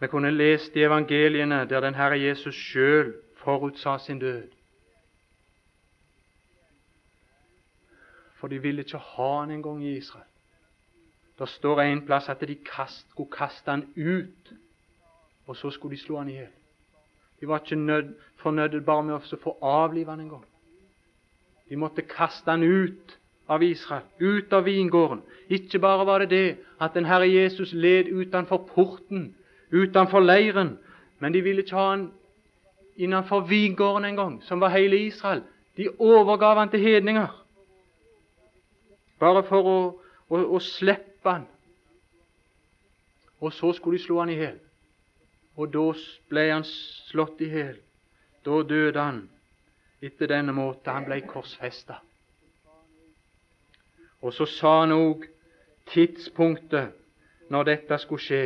Vi 0.00 0.08
kunne 0.08 0.30
lest 0.30 0.76
i 0.76 0.82
evangeliene 0.82 1.64
der 1.68 1.80
den 1.80 1.94
Herre 1.94 2.20
Jesus 2.20 2.54
sjøl 2.54 3.14
forutsa 3.36 3.98
sin 3.98 4.18
død. 4.18 4.42
For 8.34 8.48
de 8.48 8.62
ville 8.62 8.82
ikke 8.82 8.98
ha 8.98 9.40
han 9.40 9.50
engang 9.50 9.84
i 9.84 9.96
Israel. 9.96 10.24
Det 11.38 11.48
står 11.48 11.80
en 11.80 12.06
plass 12.06 12.28
at 12.28 12.40
de 12.40 12.54
kast, 12.54 13.10
skulle 13.10 13.30
kaste 13.30 13.70
han 13.70 13.84
ut, 13.96 14.52
og 15.46 15.56
så 15.56 15.70
skulle 15.70 15.96
de 15.96 16.02
slå 16.02 16.18
han 16.18 16.28
i 16.28 16.32
hjel. 16.32 16.52
De 17.40 17.48
var 17.48 17.58
ikke 17.58 17.76
nød, 17.76 18.14
fornøyd 18.36 18.80
bare 18.80 19.04
med 19.04 19.14
å 19.14 19.38
få 19.42 19.56
avlive 19.60 20.10
han 20.10 20.20
en 20.20 20.28
gang. 20.28 20.44
De 21.68 21.76
måtte 21.76 22.02
kaste 22.02 22.50
han 22.50 22.62
ut 22.62 23.16
av 23.48 23.62
Israel, 23.62 24.04
ut 24.20 24.52
av 24.52 24.64
vingården. 24.64 25.20
Ikke 25.48 25.78
bare 25.78 26.06
var 26.06 26.24
det 26.24 26.30
det 26.30 26.58
at 26.80 26.94
den 26.94 27.08
Herre 27.08 27.28
Jesus 27.28 27.72
led 27.72 28.08
utenfor 28.12 28.64
porten 28.74 29.34
utenfor 29.72 30.20
leiren. 30.20 30.78
Men 31.18 31.32
de 31.32 31.42
ville 31.42 31.62
ikke 31.62 31.76
ha 31.76 31.90
han 31.90 32.12
innenfor 32.96 33.40
vingården 33.40 34.04
engang, 34.04 34.42
som 34.42 34.60
var 34.60 34.68
hele 34.68 34.96
Israel. 34.96 35.42
De 35.76 35.88
overgav 35.98 36.58
han 36.58 36.70
til 36.70 36.80
hedninger, 36.80 37.46
bare 39.18 39.42
for 39.48 39.68
å, 39.68 39.78
å, 40.28 40.40
å 40.56 40.60
slippe 40.60 41.30
han. 41.30 41.46
Og 43.40 43.52
så 43.52 43.72
skulle 43.72 43.98
de 43.98 44.04
slå 44.04 44.18
han 44.20 44.32
i 44.32 44.36
hjel. 44.36 44.58
Og 45.56 45.72
da 45.72 45.86
ble 46.28 46.46
han 46.50 46.64
slått 47.08 47.40
i 47.44 47.48
hjel. 47.52 47.76
Da 48.44 48.62
døde 48.64 49.00
han 49.00 49.22
etter 50.02 50.28
denne 50.28 50.52
måten. 50.56 50.92
Han 50.92 51.08
ble 51.08 51.20
korsfesta. 51.28 52.00
Og 54.20 54.34
så 54.36 54.46
sa 54.48 54.80
han 54.82 54.92
òg 54.92 55.24
tidspunktet 55.92 56.96
når 57.52 57.68
dette 57.72 57.98
skulle 58.04 58.24
skje. 58.24 58.44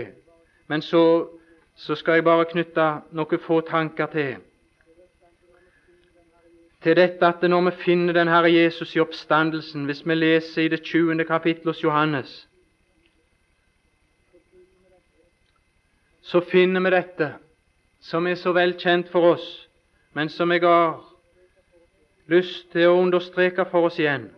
Men 0.66 0.82
så, 0.82 1.28
så 1.76 1.94
skal 1.94 2.18
jeg 2.18 2.24
bare 2.24 2.48
knytte 2.48 2.88
noen 3.12 3.40
få 3.42 3.60
tanker 3.68 4.06
til. 4.12 4.34
Til 6.84 6.96
dette 6.96 7.26
at 7.26 7.42
når 7.48 7.70
vi 7.70 7.76
finner 7.84 8.12
den 8.12 8.28
Herre 8.28 8.52
Jesus 8.52 8.96
i 8.96 9.00
oppstandelsen, 9.00 9.84
hvis 9.84 10.02
vi 10.06 10.14
leser 10.14 10.62
i 10.62 10.68
det 10.68 10.82
20. 10.84 11.24
kapittel 11.24 11.72
hos 11.72 11.82
Johannes, 11.82 12.48
så 16.22 16.40
finner 16.40 16.80
vi 16.80 16.90
dette, 16.90 17.34
som 18.00 18.26
er 18.26 18.34
så 18.34 18.52
vel 18.52 18.76
kjent 18.80 19.08
for 19.12 19.34
oss, 19.34 19.46
men 20.12 20.28
som 20.28 20.52
jeg 20.52 20.60
har 20.60 21.00
lyst 22.26 22.70
til 22.72 22.88
å 22.88 23.00
understreke 23.00 23.64
for 23.70 23.88
oss 23.88 23.98
igjen. 24.00 24.30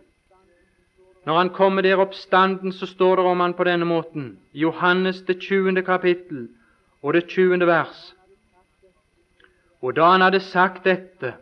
Når 1.27 1.37
han 1.37 1.49
kommer 1.49 1.81
der 1.81 1.95
oppstanden, 1.95 2.71
så 2.73 2.85
står 2.85 3.15
det 3.15 3.25
om 3.25 3.39
han 3.39 3.53
på 3.53 3.63
denne 3.63 3.85
måten. 3.85 4.39
Johannes 4.53 5.21
det 5.21 5.41
20. 5.41 5.81
kapittel 5.83 6.49
og 7.01 7.13
det 7.13 7.27
20. 7.27 7.67
vers. 7.67 8.15
Og 9.81 9.95
da 9.95 10.05
han 10.05 10.21
hadde 10.21 10.39
sagt 10.39 10.85
dette, 10.85 11.33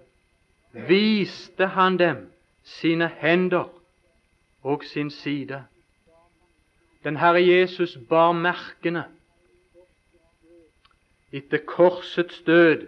viste 0.73 1.67
han 1.67 1.99
dem 1.99 2.31
sine 2.63 3.11
hender 3.17 3.69
og 4.63 4.83
sin 4.83 5.11
side. 5.11 5.63
Den 7.03 7.17
Herre 7.17 7.45
Jesus 7.45 7.97
bar 8.09 8.31
merkene 8.31 9.03
etter 11.31 11.57
korsets 11.57 12.41
død 12.41 12.87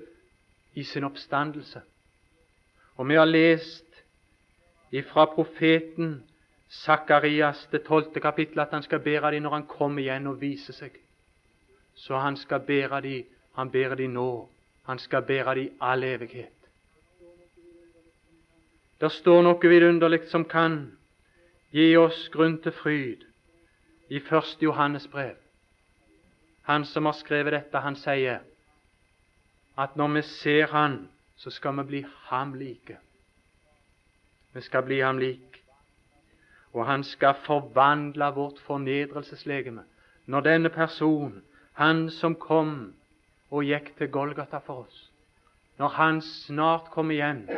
i 0.73 0.83
sin 0.83 1.03
oppstandelse. 1.03 1.81
Og 2.95 3.09
vi 3.09 3.13
har 3.13 3.25
lest 3.25 3.85
ifra 4.91 5.25
profeten 5.25 6.23
Sakarias 6.69 7.67
det 7.71 7.85
tolvte 7.87 8.19
kapittel 8.19 8.59
at 8.59 8.71
han 8.71 8.83
skal 8.83 8.99
bære 8.99 9.31
dem 9.31 9.43
når 9.43 9.53
han 9.53 9.67
kommer 9.67 10.01
igjen 10.03 10.27
og 10.27 10.41
viser 10.41 10.73
seg. 10.73 10.91
Så 11.95 12.19
han 12.19 12.37
skal 12.37 12.59
bære 12.59 13.01
dem, 13.01 13.25
han 13.55 13.71
bærer 13.71 13.95
dem 13.95 14.11
nå. 14.11 14.49
Han 14.83 14.99
skal 14.99 15.21
bære 15.21 15.55
dem 15.55 15.63
i 15.63 15.71
all 15.81 16.03
evighet. 16.03 16.53
Det 19.01 19.11
står 19.11 19.43
noe 19.45 19.69
vidunderlig 19.69 20.23
som 20.31 20.45
kan 20.45 20.77
gi 21.71 21.91
oss 21.97 22.29
grunn 22.33 22.57
til 22.61 22.73
fryd 22.73 23.25
i 24.09 24.19
første 24.19 24.65
Johannes 24.65 25.07
brev. 25.07 25.35
Han 26.67 26.85
som 26.85 27.05
har 27.05 27.15
skrevet 27.15 27.53
dette, 27.53 27.79
han 27.79 27.95
sier 27.95 28.41
at 29.77 29.95
når 29.95 30.07
vi 30.15 30.21
ser 30.21 30.67
Han, 30.67 31.07
så 31.37 31.49
skal 31.49 31.77
vi 31.77 31.83
bli 31.83 32.05
ham 32.29 32.53
like. 32.53 32.97
Vi 34.53 34.61
skal 34.61 34.83
bli 34.83 34.99
ham 34.99 35.17
lik. 35.17 35.46
Og 36.77 36.85
han 36.85 37.03
skal 37.03 37.33
forvandle 37.45 38.25
vårt 38.35 38.59
fornedrelseslegeme. 38.59 39.81
Når 40.25 40.41
denne 40.45 40.69
person, 40.69 41.41
han 41.73 42.09
som 42.13 42.35
kom 42.35 42.93
og 43.49 43.63
gikk 43.65 43.95
til 43.97 44.11
Golgata 44.13 44.59
for 44.61 44.83
oss, 44.85 44.99
når 45.77 45.87
han 45.95 46.21
snart 46.21 46.91
kommer 46.93 47.15
igjen 47.15 47.49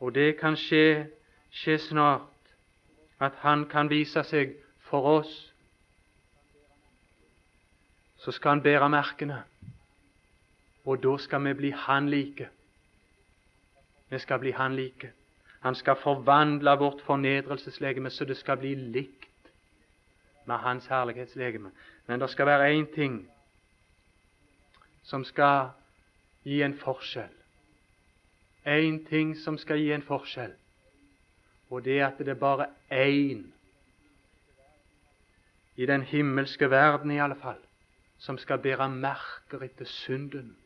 Og 0.00 0.14
det 0.14 0.36
kan 0.36 0.56
skje, 0.56 1.06
skje 1.50 1.78
snart, 1.78 2.28
at 3.20 3.32
han 3.40 3.64
kan 3.64 3.88
vise 3.88 4.20
seg 4.28 4.52
for 4.84 5.08
oss, 5.20 5.32
så 8.20 8.32
skal 8.32 8.58
han 8.58 8.62
bære 8.62 8.88
merkene. 8.92 9.42
Og 10.84 11.00
da 11.02 11.16
skal 11.18 11.44
vi 11.48 11.52
bli 11.52 11.70
han 11.70 12.08
like. 12.12 12.48
Vi 14.10 14.18
skal 14.18 14.38
bli 14.38 14.52
han 14.52 14.76
like. 14.76 15.12
Han 15.64 15.74
skal 15.74 15.96
forvandle 15.96 16.76
vårt 16.76 17.00
fornedrelseslegeme 17.06 18.10
så 18.10 18.24
det 18.24 18.36
skal 18.36 18.58
bli 18.60 18.74
likt 18.74 19.30
med 20.44 20.60
Hans 20.60 20.86
herlighetslegeme. 20.86 21.70
Men 22.06 22.20
det 22.20 22.28
skal 22.30 22.46
være 22.46 22.74
én 22.74 22.94
ting 22.94 23.22
som 25.02 25.24
skal 25.24 25.70
gi 26.44 26.60
en 26.62 26.76
forskjell. 26.76 27.32
Én 28.66 29.00
ting 29.08 29.32
som 29.40 29.56
skal 29.58 29.80
gi 29.80 29.90
en 29.92 30.04
forskjell, 30.04 30.52
og 31.70 31.84
det 31.84 31.98
er 31.98 32.06
at 32.06 32.18
det 32.18 32.28
er 32.28 32.40
bare 32.40 32.68
én 32.92 33.46
i 35.76 35.86
den 35.86 36.02
himmelske 36.02 36.70
verden 36.70 37.10
i 37.10 37.18
alle 37.18 37.40
fall 37.40 37.60
som 38.18 38.38
skal 38.38 38.58
bære 38.58 38.88
merker 38.88 39.64
etter 39.64 39.84
synden. 39.84 40.56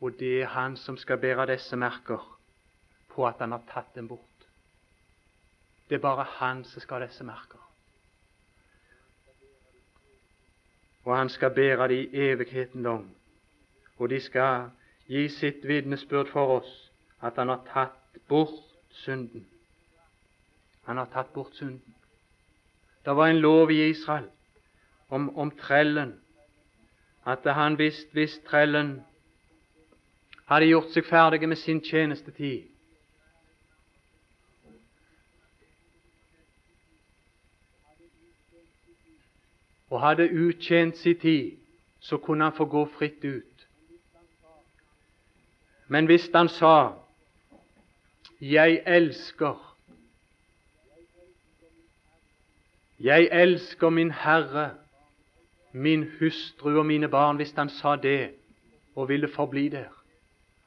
Og 0.00 0.18
det 0.18 0.42
er 0.42 0.54
han 0.54 0.76
som 0.76 0.96
skal 0.96 1.18
bære 1.18 1.46
disse 1.46 1.76
merker 1.76 2.37
på 3.18 3.26
at 3.26 3.40
han 3.42 3.50
har 3.50 3.62
tatt 3.66 3.94
dem 3.98 4.06
bort. 4.08 4.44
Det 5.88 5.96
er 5.96 6.04
bare 6.04 6.26
han 6.38 6.60
som 6.64 6.80
skal 6.80 7.00
ha 7.00 7.06
disse 7.08 7.24
merker. 7.26 7.58
Og 11.02 11.16
han 11.16 11.28
skal 11.28 11.50
bære 11.50 11.88
det 11.88 11.96
i 11.98 12.20
evigheten 12.28 12.82
lang. 12.82 13.08
Og 13.98 14.10
de 14.10 14.20
skal 14.20 14.70
gi 15.08 15.24
sitt 15.34 15.66
vitnesbyrd 15.66 16.30
for 16.30 16.60
oss 16.60 16.70
at 17.22 17.34
han 17.42 17.50
har 17.50 17.64
tatt 17.72 18.22
bort 18.28 18.62
synden. 19.02 19.46
Han 20.86 21.02
har 21.02 21.10
tatt 21.10 21.34
bort 21.34 21.58
synden. 21.58 21.94
Det 23.04 23.16
var 23.16 23.26
en 23.26 23.42
lov 23.42 23.70
i 23.70 23.82
Israel 23.88 24.30
om, 25.08 25.36
om 25.38 25.50
trellen, 25.50 26.20
at 27.26 27.54
han 27.54 27.78
visste 27.78 28.12
hvis 28.12 28.38
trellen 28.46 29.00
hadde 30.46 30.70
gjort 30.70 30.94
seg 30.94 31.10
ferdig 31.10 31.48
med 31.48 31.58
sin 31.58 31.82
tjenestetid, 31.82 32.68
og 39.90 40.00
hadde 40.00 40.30
uttjent 40.32 40.98
sin 40.98 41.18
tid, 41.20 41.56
så 42.00 42.16
kunne 42.16 42.44
han 42.44 42.52
få 42.52 42.64
gå 42.64 42.84
fritt 42.98 43.24
ut. 43.24 43.68
Men 45.88 46.06
hvis 46.06 46.30
han 46.34 46.48
sa 46.48 46.92
'Jeg 48.40 48.82
elsker', 48.86 49.76
'Jeg 53.00 53.28
elsker 53.32 53.88
min 53.88 54.10
Herre, 54.10 54.74
min 55.72 56.10
hustru 56.18 56.78
og 56.78 56.86
mine 56.86 57.08
barn', 57.08 57.36
hvis 57.36 57.52
han 57.52 57.68
sa 57.68 57.96
det 57.96 58.34
og 58.94 59.08
ville 59.08 59.28
forbli 59.28 59.68
der 59.68 59.88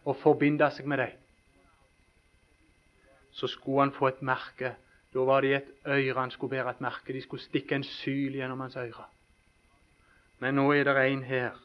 og 0.06 0.16
forbinde 0.16 0.72
seg 0.72 0.88
med 0.88 0.98
dem, 0.98 1.12
så 3.32 3.48
skulle 3.48 3.80
han 3.80 3.92
få 3.92 4.08
et 4.08 4.22
merke 4.22 4.76
da 5.13 5.26
var 5.28 5.41
det 5.41 5.50
i 5.50 5.54
et 5.54 5.71
øre 5.86 6.19
han 6.19 6.32
skulle 6.32 6.52
bære 6.52 6.69
et 6.69 6.82
merke. 6.82 7.13
De 7.13 7.21
skulle 7.21 7.43
stikke 7.43 7.76
en 7.76 7.84
syl 7.84 8.38
gjennom 8.39 8.60
hans 8.60 8.76
øre. 8.76 9.06
Men 10.39 10.56
nå 10.56 10.71
er 10.71 10.84
det 10.88 10.95
en 11.12 11.24
her 11.24 11.58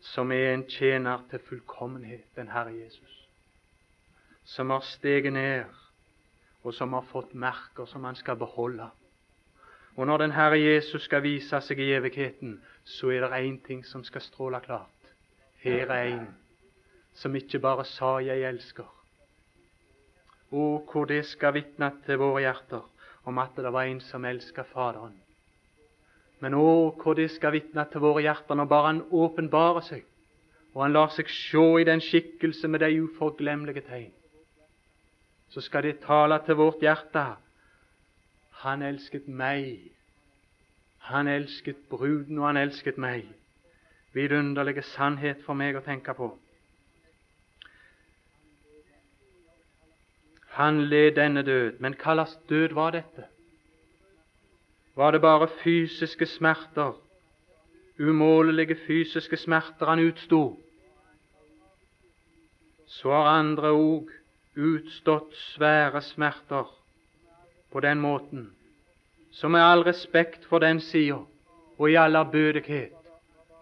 som 0.00 0.32
er 0.32 0.54
en 0.54 0.66
tjener 0.68 1.22
til 1.30 1.38
fullkommenhet, 1.38 2.24
den 2.36 2.48
Herre 2.48 2.74
Jesus. 2.74 3.28
Som 4.44 4.70
har 4.70 4.80
steget 4.80 5.32
ned, 5.32 5.64
og 6.64 6.74
som 6.74 6.92
har 6.92 7.06
fått 7.12 7.34
merker 7.34 7.86
som 7.86 8.04
han 8.04 8.16
skal 8.16 8.36
beholde. 8.36 8.90
Og 9.96 10.06
når 10.06 10.18
den 10.18 10.32
Herre 10.32 10.58
Jesus 10.60 11.02
skal 11.02 11.22
vise 11.22 11.60
seg 11.60 11.78
i 11.78 11.92
evigheten, 11.94 12.60
så 12.84 13.10
er 13.10 13.26
det 13.26 13.40
én 13.46 13.58
ting 13.66 13.86
som 13.86 14.04
skal 14.04 14.22
stråle 14.22 14.60
klart. 14.60 15.10
Her 15.58 15.90
er 15.90 16.04
en 16.12 16.28
som 17.14 17.34
ikke 17.34 17.58
bare 17.58 17.84
sa 17.84 18.18
'jeg 18.18 18.48
elsker', 18.48 18.97
O, 20.50 20.80
hvor 20.92 21.04
det 21.04 21.24
skal 21.28 21.54
vitne 21.58 21.90
til 22.06 22.20
våre 22.20 22.40
hjerter 22.46 22.84
om 23.28 23.38
at 23.38 23.56
det 23.56 23.72
var 23.72 23.84
en 23.84 24.00
som 24.00 24.24
elska 24.24 24.64
Faderen. 24.70 25.16
Men 26.40 26.54
å, 26.54 26.94
hvor 27.02 27.18
det 27.18 27.28
skal 27.34 27.52
vitne 27.52 27.84
til 27.90 28.00
våre 28.00 28.22
hjerter 28.24 28.56
når 28.56 28.70
bare 28.70 28.86
Han 28.86 29.02
åpenbarer 29.10 29.84
seg, 29.84 30.06
og 30.74 30.82
Han 30.82 30.94
lar 30.96 31.12
seg 31.12 31.28
se 31.28 31.64
i 31.80 31.84
den 31.84 32.00
skikkelse 32.00 32.68
med 32.68 32.80
de 32.80 33.02
uforglemmelige 33.02 33.84
tegn. 33.88 34.12
Så 35.50 35.60
skal 35.60 35.82
det 35.82 36.00
tale 36.04 36.38
til 36.46 36.56
vårt 36.60 36.82
hjerte. 36.84 37.24
Han 38.64 38.82
elsket 38.82 39.28
meg. 39.28 39.90
Han 41.08 41.28
elsket 41.28 41.88
bruden, 41.88 42.38
og 42.38 42.46
han 42.46 42.56
elsket 42.56 42.98
meg. 42.98 43.24
Vidunderlige 44.12 44.82
sannhet 44.82 45.40
for 45.44 45.56
meg 45.56 45.76
å 45.76 45.84
tenke 45.84 46.12
på. 46.14 46.34
Han 50.58 50.80
led 50.90 51.12
denne 51.14 51.42
død. 51.46 51.78
Men 51.78 51.94
hva 51.94 52.14
slags 52.16 52.38
død 52.50 52.72
var 52.74 52.90
dette? 52.90 53.24
Var 54.98 55.12
det 55.14 55.20
bare 55.22 55.46
fysiske 55.62 56.26
smerter, 56.26 56.96
umålelige 57.98 58.74
fysiske 58.86 59.36
smerter 59.36 59.86
han 59.86 60.02
utsto? 60.02 60.40
Så 62.86 63.12
har 63.12 63.30
andre 63.38 63.70
òg 63.70 64.10
utstått 64.56 65.36
svære 65.54 66.02
smerter 66.02 66.66
på 67.70 67.80
den 67.80 68.00
måten. 68.02 68.48
Så 69.30 69.48
med 69.48 69.62
all 69.62 69.84
respekt 69.86 70.48
for 70.50 70.58
den 70.58 70.80
sida, 70.80 71.20
og 71.78 71.90
i 71.90 71.94
all 71.94 72.16
ærbødighet, 72.16 72.98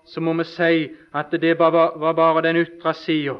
så 0.06 0.20
må 0.20 0.32
vi 0.40 0.48
si 0.48 0.88
at 1.12 1.36
det 1.42 1.58
var 1.58 2.12
bare 2.12 2.42
den 2.48 2.56
ytre 2.64 2.94
sida 2.94 3.36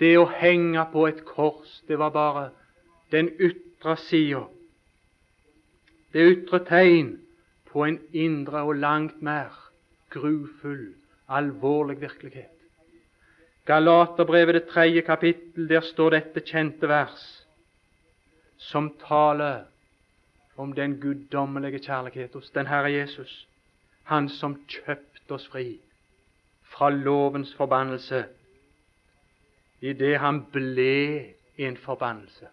det 0.00 0.14
å 0.18 0.26
henge 0.40 0.82
på 0.92 1.06
et 1.08 1.24
kors, 1.28 1.80
det 1.88 1.98
var 1.98 2.14
bare 2.14 2.48
den 3.12 3.30
ytre 3.38 3.96
sida, 4.06 4.46
det 6.14 6.24
ytre 6.32 6.60
tegn 6.68 7.14
på 7.70 7.84
en 7.86 7.98
indre 8.14 8.62
og 8.62 8.78
langt 8.78 9.22
mer 9.22 9.54
grufull, 10.14 10.92
alvorlig 11.28 12.00
virkelighet. 12.00 12.50
Galaterbrevet, 13.66 14.54
det 14.54 14.68
tredje 14.68 15.02
kapittel, 15.02 15.68
der 15.68 15.80
står 15.80 16.18
dette 16.18 16.42
kjente 16.44 16.88
vers, 16.88 17.22
som 18.58 18.92
taler 19.00 19.64
om 20.56 20.74
den 20.76 20.98
guddommelige 21.00 21.80
kjærlighet 21.86 22.34
hos 22.34 22.50
den 22.54 22.66
Herre 22.66 22.92
Jesus, 22.92 23.46
Han 24.04 24.28
som 24.28 24.58
kjøpte 24.68 25.32
oss 25.32 25.46
fri 25.48 25.78
fra 26.74 26.90
lovens 26.92 27.54
forbannelse 27.56 28.26
idet 29.84 30.20
Han 30.20 30.44
ble 30.52 31.34
en 31.56 31.76
forbannelse 31.76 32.48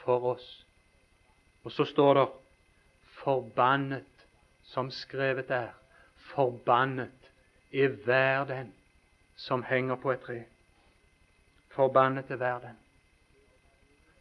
for 0.00 0.32
oss. 0.32 0.66
Og 1.64 1.72
så 1.72 1.84
står 1.84 2.14
det 2.14 2.28
'forbannet', 3.02 4.26
som 4.62 4.90
skrevet 4.90 5.50
er. 5.50 5.68
Forbannet 6.16 7.30
er 7.72 7.88
hver 7.88 8.44
den 8.44 8.74
som 9.36 9.62
henger 9.62 9.96
på 9.96 10.12
et 10.12 10.20
tre. 10.20 10.44
Forbannet 11.68 12.30
er 12.30 12.36
hver 12.36 12.58
den. 12.58 12.76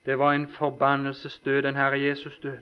Det 0.05 0.19
var 0.19 0.33
en 0.33 0.47
forbannelsesdød, 0.47 1.61
den 1.61 1.75
Herre 1.75 1.99
Jesus 1.99 2.39
død. 2.43 2.57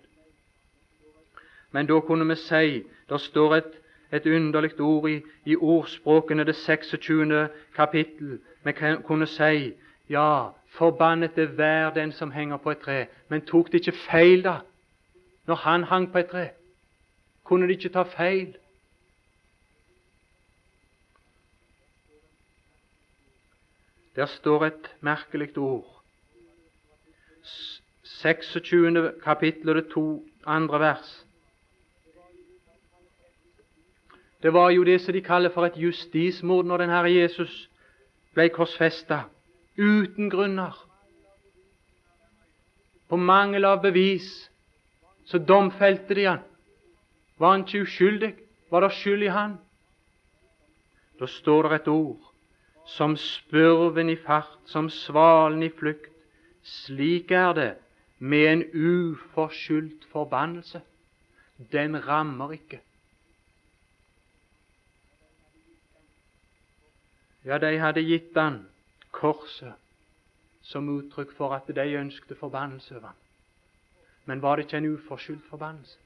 Men 1.71 1.87
da 1.87 1.99
kunne 1.99 2.27
vi 2.27 2.35
si 2.35 2.83
Det 3.09 3.21
står 3.21 3.55
et, 3.55 3.79
et 4.13 4.25
underlig 4.25 4.79
ord 4.79 5.09
i, 5.09 5.21
i 5.45 5.55
ordspråkene, 5.55 6.43
det 6.43 6.55
26. 6.55 7.49
kapittel. 7.75 8.39
Vi 8.63 8.71
kunne 9.03 9.27
si 9.27 9.73
ja, 10.09 10.49
forbannet 10.67 11.37
er 11.37 11.45
hver 11.45 11.93
den 11.93 12.11
som 12.11 12.31
henger 12.31 12.57
på 12.57 12.71
et 12.71 12.77
tre. 12.77 13.05
Men 13.29 13.41
tok 13.45 13.71
det 13.71 13.79
ikke 13.79 13.97
feil, 13.97 14.43
da, 14.43 14.59
når 15.45 15.55
han 15.55 15.83
hang 15.83 16.11
på 16.11 16.17
et 16.17 16.29
tre? 16.29 16.49
Kunne 17.43 17.67
de 17.67 17.73
ikke 17.73 17.89
ta 17.89 18.03
feil? 18.03 18.55
Der 24.15 24.25
står 24.25 24.65
et 24.65 24.91
merkelig 25.01 25.57
ord. 25.57 26.01
26. 28.03 29.11
kapittel 29.23 29.69
og 29.69 29.75
det 29.75 29.87
to 29.93 30.27
andre 30.45 30.79
vers. 30.79 31.25
Det 34.43 34.51
var 34.53 34.69
jo 34.75 34.83
det 34.83 35.01
som 35.01 35.13
de 35.13 35.21
kaller 35.23 35.49
for 35.49 35.65
et 35.65 35.77
justismord 35.79 36.65
når 36.65 36.83
den 36.83 36.91
Herre 36.91 37.11
Jesus 37.11 37.53
ble 38.35 38.49
korsfesta 38.51 39.23
uten 39.77 40.29
grunner. 40.29 40.75
På 43.07 43.15
mangel 43.15 43.65
av 43.65 43.79
bevis 43.81 44.27
så 45.25 45.39
domfelte 45.39 46.15
de 46.17 46.27
han. 46.27 46.43
Var 47.39 47.51
han 47.55 47.63
ikke 47.63 47.87
uskyldig? 47.87 48.33
Var 48.71 48.81
det 48.81 48.91
skyld 48.99 49.23
i 49.23 49.31
han? 49.31 49.57
Da 51.19 51.27
står 51.27 51.69
det 51.69 51.81
et 51.81 51.87
ord 51.87 52.31
som 52.85 53.15
spurven 53.15 54.09
i 54.09 54.19
fart, 54.19 54.59
som 54.65 54.89
svalen 54.89 55.63
i 55.63 55.69
flukt. 55.71 56.09
Slik 56.63 57.31
er 57.31 57.53
det 57.53 57.71
med 58.19 58.47
en 58.47 58.63
uforskyldt 58.73 60.07
forbannelse. 60.11 60.81
Den 61.71 61.95
rammer 62.07 62.51
ikke. 62.51 62.79
Ja, 67.45 67.57
de 67.57 67.77
hadde 67.79 68.01
gitt 68.01 68.35
han 68.39 68.65
korset 69.11 69.73
som 70.63 70.87
uttrykk 70.89 71.33
for 71.35 71.53
at 71.55 71.67
de 71.67 71.97
ønsket 71.99 72.37
forbannelse 72.39 72.95
over 72.95 73.07
ham. 73.07 73.19
Men 74.25 74.41
var 74.41 74.55
det 74.55 74.65
ikke 74.65 74.77
en 74.77 74.93
uforskyldt 74.93 75.49
forbannelse? 75.49 75.97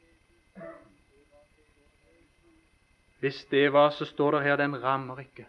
Hvis 3.20 3.46
det 3.52 3.74
var, 3.74 3.90
så 3.90 4.06
står 4.06 4.32
det 4.32 4.44
her 4.44 4.56
den 4.56 4.84
rammer 4.84 5.20
ikke. 5.20 5.46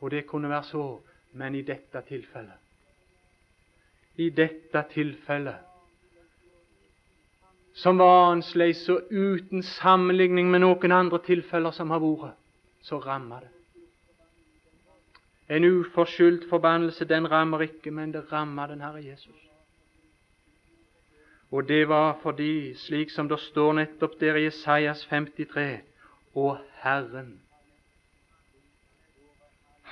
Og 0.00 0.10
det 0.10 0.26
kunne 0.26 0.48
være 0.48 0.64
så, 0.64 1.00
men 1.32 1.54
i 1.54 1.62
dette 1.62 2.02
tilfellet 2.08 2.58
I 4.16 4.30
dette 4.30 4.84
tilfellet 4.92 5.54
som 7.74 7.98
var 7.98 8.32
annerledes 8.32 8.88
og 8.88 9.00
uten 9.10 9.62
sammenligning 9.62 10.50
med 10.50 10.60
noen 10.60 10.92
andre 10.92 11.18
tilfeller 11.24 11.70
som 11.72 11.90
har 11.90 12.02
vært, 12.02 12.36
så 12.82 12.98
rammer 13.00 13.40
det. 13.40 13.61
En 15.52 15.64
uforskyldt 15.64 16.48
forbannelse, 16.48 17.04
den 17.04 17.30
rammer 17.30 17.60
ikke, 17.66 17.90
men 17.90 18.12
det 18.14 18.24
rammer 18.32 18.66
den 18.66 18.80
Herre 18.80 19.04
Jesus. 19.04 19.40
Og 21.50 21.68
det 21.68 21.88
var 21.88 22.18
fordi, 22.22 22.74
slik 22.74 23.10
som 23.10 23.28
det 23.28 23.40
står 23.40 23.72
nettopp 23.76 24.20
der 24.20 24.40
i 24.40 24.44
Jesajas 24.44 25.04
53, 25.10 25.80
og 26.34 26.58
Herren 26.82 27.42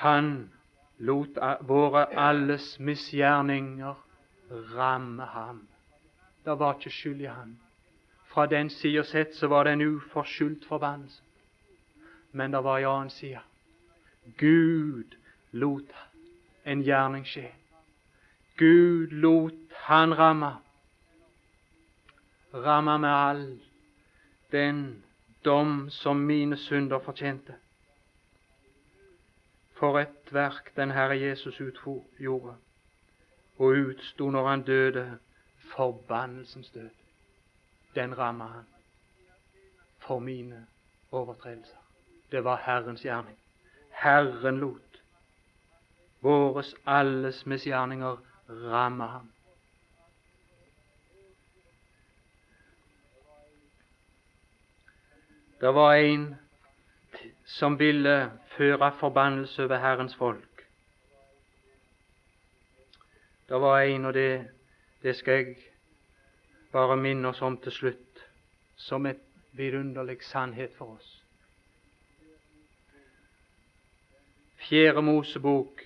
han 0.01 0.51
lot 0.99 1.37
våre 1.69 2.07
alles 2.17 2.79
misgjerninger 2.81 3.95
ramme 4.51 5.25
ham. 5.25 5.67
Det 6.45 6.59
var 6.59 6.79
ikke 6.79 6.91
skyld 6.91 7.21
i 7.21 7.29
ham. 7.29 7.59
Fra 8.33 8.47
den 8.47 8.71
sida 8.71 9.03
sett 9.05 9.35
så 9.37 9.47
var 9.47 9.65
det 9.65 9.73
en 9.73 9.83
uforskyldt 9.83 10.65
forbannelse. 10.65 11.23
Men 12.33 12.53
det 12.53 12.65
var 12.65 12.79
en 12.79 12.87
annen 12.87 13.11
side. 13.11 13.41
Gud 14.39 15.20
lot 15.53 15.95
en 16.65 16.83
gjerning 16.83 17.27
skje. 17.27 17.49
Gud 18.57 19.13
lot 19.13 19.77
han 19.87 20.15
ramme. 20.19 20.53
Ramme 22.55 22.99
med 22.99 23.11
all 23.11 23.61
den 24.53 25.03
dom 25.45 25.91
som 25.91 26.17
mine 26.17 26.57
synder 26.57 26.99
fortjente. 26.99 27.55
For 29.79 29.99
et 29.99 30.33
verk 30.33 30.77
den 30.77 30.91
Herre 30.91 31.17
Jesus 31.21 31.61
utgjorde 31.61 32.57
og 33.61 33.77
utsto 33.77 34.31
når 34.31 34.49
han 34.49 34.63
døde, 34.63 35.19
forbannelsens 35.77 36.71
død. 36.71 36.91
Den 37.95 38.19
ramma 38.19 38.45
han 38.45 38.67
for 39.99 40.19
mine 40.19 40.67
overtredelser. 41.13 41.77
Det 42.33 42.45
var 42.45 42.63
Herrens 42.67 43.03
gjerning. 43.03 43.37
Herren 43.91 44.61
lot 44.61 44.90
våres 46.21 46.75
alles 46.87 47.47
misgjerninger 47.47 48.17
ramme 48.49 49.07
ham. 49.07 49.33
Det 55.61 55.75
var 55.75 55.95
en 55.95 56.35
som 57.45 57.79
ville 57.79 58.31
føre 58.57 58.93
forbannelse 59.01 59.65
over 59.65 59.79
Herrens 59.79 60.17
folk. 60.17 60.67
Det 63.49 63.61
var 63.61 63.81
en, 63.81 64.05
og 64.05 64.15
det, 64.15 64.49
det 65.03 65.17
skal 65.17 65.35
jeg 65.35 65.57
bare 66.73 66.97
minne 66.97 67.29
oss 67.29 67.43
om 67.43 67.57
til 67.59 67.73
slutt, 67.73 68.27
som 68.77 69.07
et 69.07 69.21
vidunderlig 69.53 70.23
sannhet 70.23 70.75
for 70.79 70.95
oss. 70.95 71.09
Fjerde 74.69 75.03
Mosebok, 75.03 75.83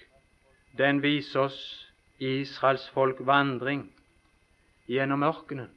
den 0.79 1.03
viser 1.03 1.47
oss 1.47 1.59
Israels 2.19 2.89
folk 2.95 3.21
vandring 3.27 3.87
gjennom 4.91 5.23
ørkenen. 5.23 5.71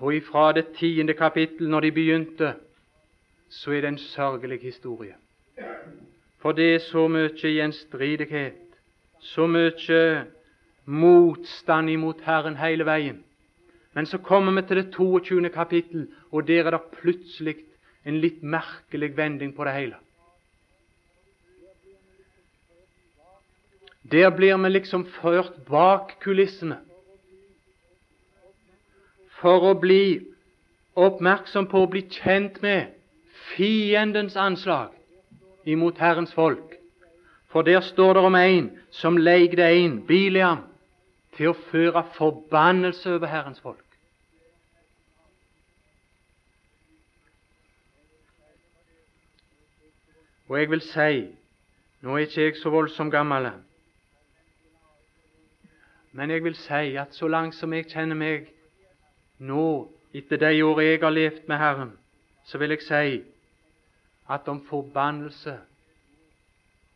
Og 0.00 0.14
ifra 0.16 0.52
det 0.56 0.70
tiende 0.78 1.14
kapittel, 1.14 1.68
når 1.68 1.80
de 1.80 1.92
begynte, 1.92 2.54
så 3.48 3.72
er 3.72 3.80
det 3.80 3.88
en 3.88 3.98
sørgelig 3.98 4.60
historie. 4.62 5.14
For 6.40 6.52
det 6.52 6.74
er 6.74 6.78
så 6.78 7.04
mye 7.08 7.34
gjenstridighet, 7.36 8.60
så 9.20 9.46
mye 9.46 10.24
motstand 10.86 11.90
imot 11.90 12.22
Herren 12.24 12.56
hele 12.56 12.86
veien. 12.88 13.20
Men 13.92 14.06
så 14.06 14.18
kommer 14.18 14.54
vi 14.56 14.66
til 14.68 14.76
det 14.76 14.92
22. 14.94 15.50
kapittel, 15.50 16.08
og 16.30 16.48
der 16.48 16.64
er 16.64 16.70
det 16.70 16.80
plutselig 16.96 17.56
en 18.06 18.20
litt 18.20 18.42
merkelig 18.42 19.16
vending 19.16 19.52
på 19.56 19.64
det 19.64 19.74
hele. 19.74 19.96
Der 24.10 24.30
blir 24.30 24.56
vi 24.56 24.68
liksom 24.68 25.06
ført 25.06 25.52
bak 25.68 26.16
kulissene 26.20 26.80
for 29.40 29.64
å 29.70 29.74
bli 29.80 30.26
oppmerksom 30.98 31.68
på 31.70 31.84
å 31.84 31.90
bli 31.90 32.02
kjent 32.12 32.58
med 32.62 32.90
fiendens 33.54 34.36
anslag 34.36 34.92
imot 35.64 36.00
Herrens 36.02 36.34
folk. 36.34 36.74
For 37.50 37.66
der 37.66 37.80
står 37.80 38.14
det 38.14 38.24
om 38.26 38.34
en 38.34 38.70
som 38.90 39.16
leide 39.18 39.64
en, 39.64 40.00
Biliam, 40.06 40.66
til 41.36 41.50
å 41.50 41.58
føre 41.70 42.04
forbannelse 42.18 43.16
over 43.16 43.30
Herrens 43.30 43.62
folk. 43.62 43.86
Og 50.50 50.58
jeg 50.58 50.70
vil 50.70 50.82
si 50.82 51.12
Nå 52.00 52.14
er 52.16 52.24
ikke 52.24 52.46
jeg 52.46 52.54
så 52.56 52.70
voldsomt 52.72 53.12
gammel, 53.12 53.50
men 56.12 56.30
jeg 56.30 56.44
vil 56.44 56.54
si 56.54 56.96
at 56.98 57.14
så 57.14 57.28
langt 57.28 57.54
som 57.54 57.72
jeg 57.72 57.86
kjenner 57.90 58.18
meg 58.18 58.48
nå, 59.38 59.90
etter 60.14 60.40
de 60.42 60.64
år 60.64 60.80
jeg 60.82 61.00
har 61.02 61.14
levd 61.14 61.46
med 61.48 61.58
Herren, 61.58 61.92
så 62.44 62.58
vil 62.58 62.74
jeg 62.74 62.82
si 62.82 63.22
at 64.30 64.48
om 64.48 64.64
forbannelse 64.66 65.58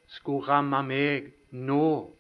skulle 0.07 0.49
ramme 0.49 0.83
meg 0.87 1.31
nå, 1.51 2.11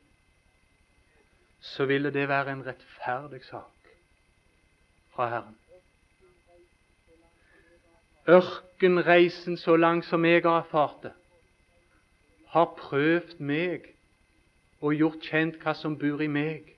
så 1.60 1.86
ville 1.88 2.12
det 2.14 2.28
være 2.28 2.52
en 2.52 2.66
rettferdig 2.66 3.42
sak 3.44 3.92
fra 5.14 5.28
Herren. 5.28 5.58
Ørkenreisen 8.28 9.56
så 9.56 9.76
langt 9.76 10.06
som 10.06 10.24
jeg 10.24 10.42
har 10.42 10.62
erfart 10.62 11.02
det, 11.02 11.12
har 12.48 12.70
prøvd 12.78 13.40
meg 13.40 13.90
og 14.80 14.94
gjort 14.94 15.26
kjent 15.26 15.58
hva 15.62 15.74
som 15.74 15.98
bor 15.98 16.22
i 16.22 16.28
meg. 16.30 16.73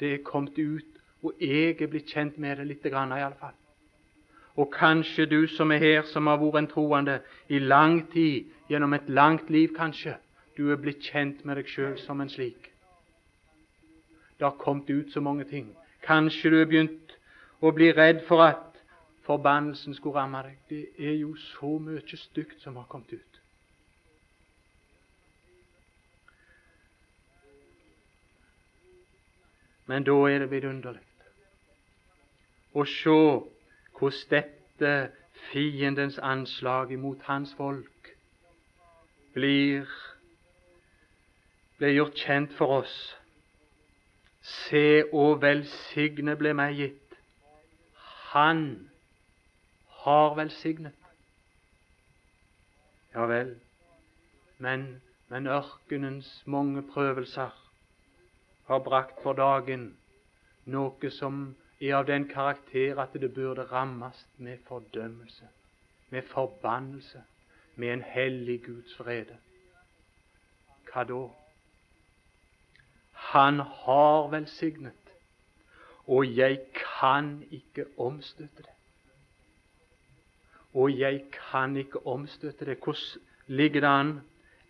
Det 0.00 0.12
er 0.12 0.24
kommet 0.24 0.58
ut, 0.58 0.88
og 1.22 1.32
jeg 1.40 1.80
er 1.80 1.88
blitt 1.90 2.12
kjent 2.12 2.38
med 2.38 2.56
det 2.56 2.66
lite 2.66 2.90
grann 2.92 3.14
iallfall. 3.16 3.54
Og 4.56 4.70
kanskje 4.72 5.26
du 5.26 5.46
som 5.46 5.72
er 5.72 5.78
her, 5.78 6.02
som 6.08 6.26
har 6.26 6.40
vært 6.40 6.62
en 6.62 6.68
troende 6.70 7.18
i 7.48 7.58
lang 7.58 8.00
tid, 8.12 8.46
gjennom 8.68 8.94
et 8.96 9.08
langt 9.08 9.50
liv 9.50 9.74
kanskje, 9.76 10.16
du 10.56 10.70
er 10.72 10.80
blitt 10.80 11.04
kjent 11.04 11.44
med 11.44 11.60
deg 11.60 11.68
sjøl 11.68 11.98
som 12.00 12.20
en 12.20 12.32
slik. 12.32 12.70
Det 14.38 14.44
har 14.44 14.56
kommet 14.60 14.90
ut 14.90 15.12
så 15.12 15.20
mange 15.20 15.44
ting. 15.44 15.68
Kanskje 16.02 16.50
du 16.50 16.60
er 16.60 16.68
begynt 16.68 17.16
å 17.60 17.72
bli 17.72 17.90
redd 17.92 18.24
for 18.28 18.44
at 18.44 18.80
forbannelsen 19.28 19.96
skulle 19.96 20.20
ramme 20.20 20.42
deg. 20.46 20.58
Det 20.68 21.08
er 21.08 21.16
jo 21.20 21.34
så 21.56 21.76
mye 21.82 22.20
stygt 22.20 22.60
som 22.64 22.76
har 22.76 22.88
kommet 22.88 23.12
ut. 23.12 23.35
Men 29.86 30.04
da 30.04 30.16
er 30.26 30.42
det 30.42 30.50
vidunderlig 30.50 31.02
å 32.76 32.84
se 32.84 33.12
hvordan 33.96 34.24
dette 34.30 34.90
fiendens 35.48 36.18
anslag 36.18 36.90
imot 36.92 37.22
hans 37.28 37.54
folk 37.56 38.10
blir, 39.36 39.86
blir 41.78 41.94
gjort 41.96 42.20
kjent 42.20 42.52
for 42.58 42.82
oss. 42.82 42.96
Se 44.46 45.04
og 45.12 45.40
velsigne 45.42 46.36
ble 46.38 46.52
meg 46.56 46.76
gitt. 46.80 47.16
Han 48.34 48.62
har 50.04 50.36
velsignet. 50.36 50.94
Ja 53.16 53.24
vel, 53.28 53.54
men, 54.60 54.88
men 55.32 55.48
ørkenens 55.48 56.28
mange 56.44 56.84
prøvelser 56.92 57.54
har 58.66 58.82
brakt 58.82 59.22
for 59.22 59.38
dagen 59.38 59.88
noe 60.66 61.10
som 61.10 61.54
er 61.80 61.94
av 61.98 62.06
den 62.08 62.26
karakter 62.28 62.98
at 62.98 63.14
det 63.14 63.32
burde 63.34 63.66
rammes 63.70 64.26
med 64.36 64.58
fordømmelse, 64.68 65.48
med 66.10 66.22
forbannelse, 66.32 67.22
med 67.76 67.92
en 67.92 68.02
hellig 68.02 68.62
Guds 68.64 68.94
frede. 68.96 69.36
Hva 70.88 71.04
da? 71.04 71.20
Han 73.32 73.60
har 73.60 74.30
velsignet, 74.32 75.12
og 76.06 76.24
jeg 76.36 76.60
kan 76.78 77.44
ikke 77.50 77.86
omstøtte 77.98 78.62
det. 78.62 78.72
Og 80.76 80.98
jeg 80.98 81.24
kan 81.32 81.76
ikke 81.76 82.06
omstøtte 82.06 82.64
det. 82.64 82.78
Hvordan 82.84 83.22
ligger 83.46 83.80
det 83.80 83.88
an? 83.88 84.20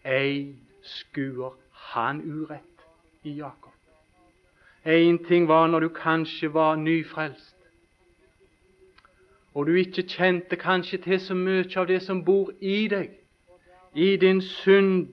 Ei 0.04 0.54
skuer 0.82 1.56
han 1.72 2.20
urett 2.22 2.84
i 3.22 3.30
Jakob. 3.40 3.75
Én 4.86 5.24
ting 5.24 5.48
var 5.48 5.66
når 5.66 5.80
du 5.80 5.88
kanskje 5.88 6.54
var 6.54 6.76
nyfrelst, 6.76 7.56
og 9.54 9.66
du 9.66 9.72
ikke 9.74 10.02
kjente 10.02 10.56
kanskje 10.56 10.98
til 11.02 11.18
så 11.20 11.34
mye 11.34 11.66
av 11.76 11.88
det 11.88 12.02
som 12.04 12.20
bor 12.24 12.52
i 12.60 12.86
deg, 12.92 13.10
i 13.94 14.16
din 14.16 14.38
synd 14.40 15.08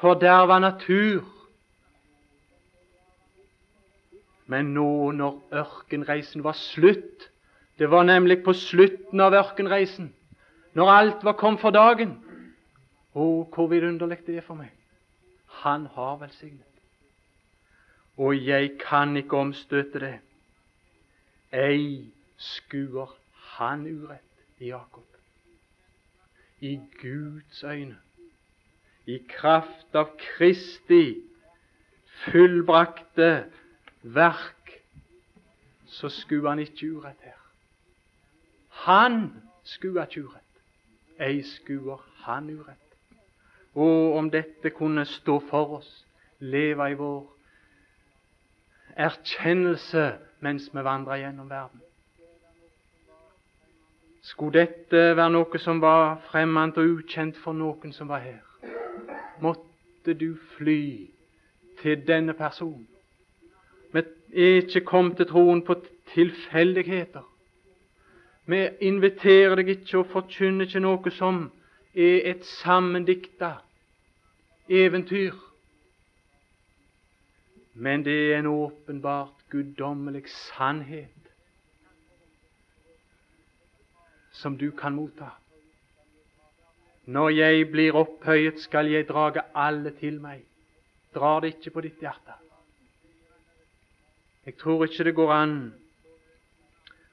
forderva 0.00 0.56
natur. 0.58 1.20
Men 4.46 4.72
nå 4.72 5.10
når 5.20 5.38
ørkenreisen 5.52 6.44
var 6.44 6.56
slutt 6.56 7.28
Det 7.78 7.90
var 7.90 8.04
nemlig 8.04 8.42
på 8.44 8.52
slutten 8.52 9.20
av 9.20 9.34
ørkenreisen, 9.34 10.12
når 10.76 10.90
alt 10.92 11.24
var 11.24 11.32
kommet 11.40 11.60
for 11.60 11.72
dagen. 11.74 12.12
Å, 13.16 13.24
hvor 13.48 13.66
vidunderlig 13.72 14.20
det 14.26 14.36
er 14.36 14.44
for 14.46 14.54
meg. 14.54 14.70
Han 15.64 15.88
har 15.96 16.20
velsignet 16.20 16.71
og 18.22 18.46
jeg 18.46 18.70
kan 18.88 19.16
ikke 19.16 19.36
omstøte 19.36 20.00
det. 20.00 20.18
Ei 21.52 22.12
skuer 22.38 23.10
han 23.56 23.82
urett 23.86 24.44
i 24.62 24.68
Jakob. 24.68 25.08
I 26.60 26.80
Guds 27.00 27.64
øyne, 27.64 27.96
i 29.06 29.18
kraft 29.28 29.98
av 29.98 30.12
Kristi 30.20 31.16
fullbrakte 32.22 33.44
verk, 34.02 34.76
så 35.86 36.08
skuer 36.08 36.48
han 36.48 36.62
ikke 36.62 36.92
urett 36.94 37.26
her. 37.26 37.42
Han 38.86 39.20
skuer 39.64 40.06
ikke 40.06 40.28
urett. 40.28 40.62
Ei 41.18 41.42
skuer 41.42 42.06
han 42.28 42.54
urett. 42.54 42.78
Og 43.74 44.16
om 44.16 44.30
dette 44.30 44.70
kunne 44.70 45.08
stå 45.10 45.40
for 45.50 45.78
oss, 45.80 45.92
leve 46.38 46.90
i 46.90 46.94
vår 46.94 47.32
erkjennelse 48.96 50.12
mens 50.40 50.68
vi 50.74 50.84
vandrer 50.84 51.16
gjennom 51.16 51.50
verden. 51.50 51.80
Skulle 54.22 54.60
dette 54.60 55.16
være 55.16 55.30
noe 55.34 55.58
som 55.58 55.80
var 55.82 56.20
fremmed 56.30 56.78
og 56.78 56.98
ukjent 56.98 57.38
for 57.42 57.56
noen 57.58 57.92
som 57.92 58.08
var 58.08 58.22
her, 58.22 58.42
måtte 59.42 60.14
du 60.14 60.36
fly 60.56 61.08
til 61.82 62.06
denne 62.06 62.34
personen. 62.38 62.86
Vi 63.92 64.02
er 64.32 64.62
ikke 64.62 64.84
kommet 64.86 65.16
til 65.16 65.28
troen 65.28 65.64
på 65.66 65.74
tilfeldigheter. 66.14 67.26
Vi 68.46 68.68
inviterer 68.80 69.58
deg 69.58 69.68
ikke 69.74 69.98
og 70.00 70.08
forkynner 70.14 70.66
ikke 70.66 70.80
noe 70.82 71.12
som 71.14 71.44
er 71.94 72.30
et 72.30 72.46
sammendikta 72.46 73.56
eventyr. 74.68 75.34
Men 77.74 78.04
det 78.04 78.32
er 78.32 78.38
en 78.38 78.46
åpenbart 78.46 79.44
guddommelig 79.50 80.28
sannhet 80.28 81.30
som 84.32 84.58
du 84.58 84.70
kan 84.70 84.94
motta. 84.94 85.30
Når 87.04 87.28
jeg 87.30 87.70
blir 87.72 87.96
opphøyet, 87.96 88.60
skal 88.60 88.90
jeg 88.90 89.08
drage 89.08 89.42
alle 89.54 89.90
til 89.98 90.20
meg. 90.20 90.44
Drar 91.14 91.40
det 91.40 91.54
ikke 91.56 91.70
på 91.74 91.84
ditt 91.84 92.00
hjerte? 92.00 92.36
Jeg 94.46 94.56
tror 94.58 94.84
ikke 94.84 95.04
det 95.04 95.14
går 95.14 95.32
an 95.32 95.56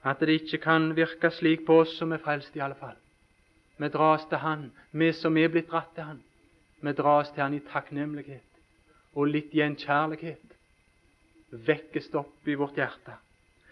at 0.03 0.19
det 0.19 0.41
ikke 0.41 0.61
kan 0.63 0.93
virke 0.95 1.31
slik 1.35 1.65
på 1.67 1.81
oss 1.81 1.97
som 1.97 2.11
er 2.15 2.21
frelst, 2.23 2.55
i 2.55 2.63
alle 2.63 2.75
fall. 2.79 2.95
Vi 3.77 3.87
dras 3.91 4.25
til 4.29 4.37
Han, 4.37 4.71
vi 4.91 5.11
som 5.13 5.37
er 5.37 5.51
blitt 5.51 5.69
dratt 5.71 5.91
til 5.95 6.03
Han. 6.03 6.21
Vi 6.81 6.93
dras 6.93 7.31
til 7.31 7.43
Han 7.43 7.53
i 7.53 7.59
takknemlighet 7.59 8.48
og 9.15 9.31
litt 9.33 9.53
gjenkjærlighet 9.55 10.57
vekkes 11.49 12.11
opp 12.19 12.47
i 12.47 12.57
vårt 12.59 12.77
hjerte. 12.77 13.15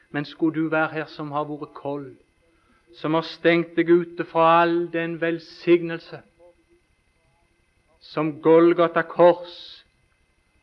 Men 0.09 0.25
skulle 0.25 0.55
du 0.55 0.71
være 0.71 0.93
her 0.93 1.11
som 1.11 1.31
har 1.35 1.45
vært 1.49 1.75
kold, 1.77 2.13
som 2.97 3.13
har 3.13 3.27
stengt 3.27 3.75
deg 3.77 3.89
ute 3.91 4.25
fra 4.25 4.47
all 4.61 4.87
den 4.93 5.19
velsignelse 5.21 6.23
som 8.07 8.37
Golgata 8.41 9.03
kors 9.03 9.83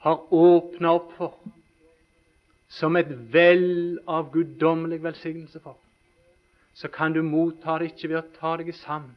har 0.04 0.32
åpna 0.32 0.94
opp 0.96 1.12
for, 1.18 1.34
som 2.68 2.96
et 2.96 3.10
vell 3.32 3.98
av 4.08 4.30
guddommelig 4.32 5.02
velsignelse 5.04 5.60
for, 5.60 5.76
så 6.74 6.88
kan 6.88 7.12
du 7.12 7.22
motta 7.22 7.78
det 7.78 7.92
ikke 7.92 8.10
ved 8.10 8.20
å 8.20 8.26
ta 8.38 8.56
deg 8.60 8.72
sammen, 8.80 9.14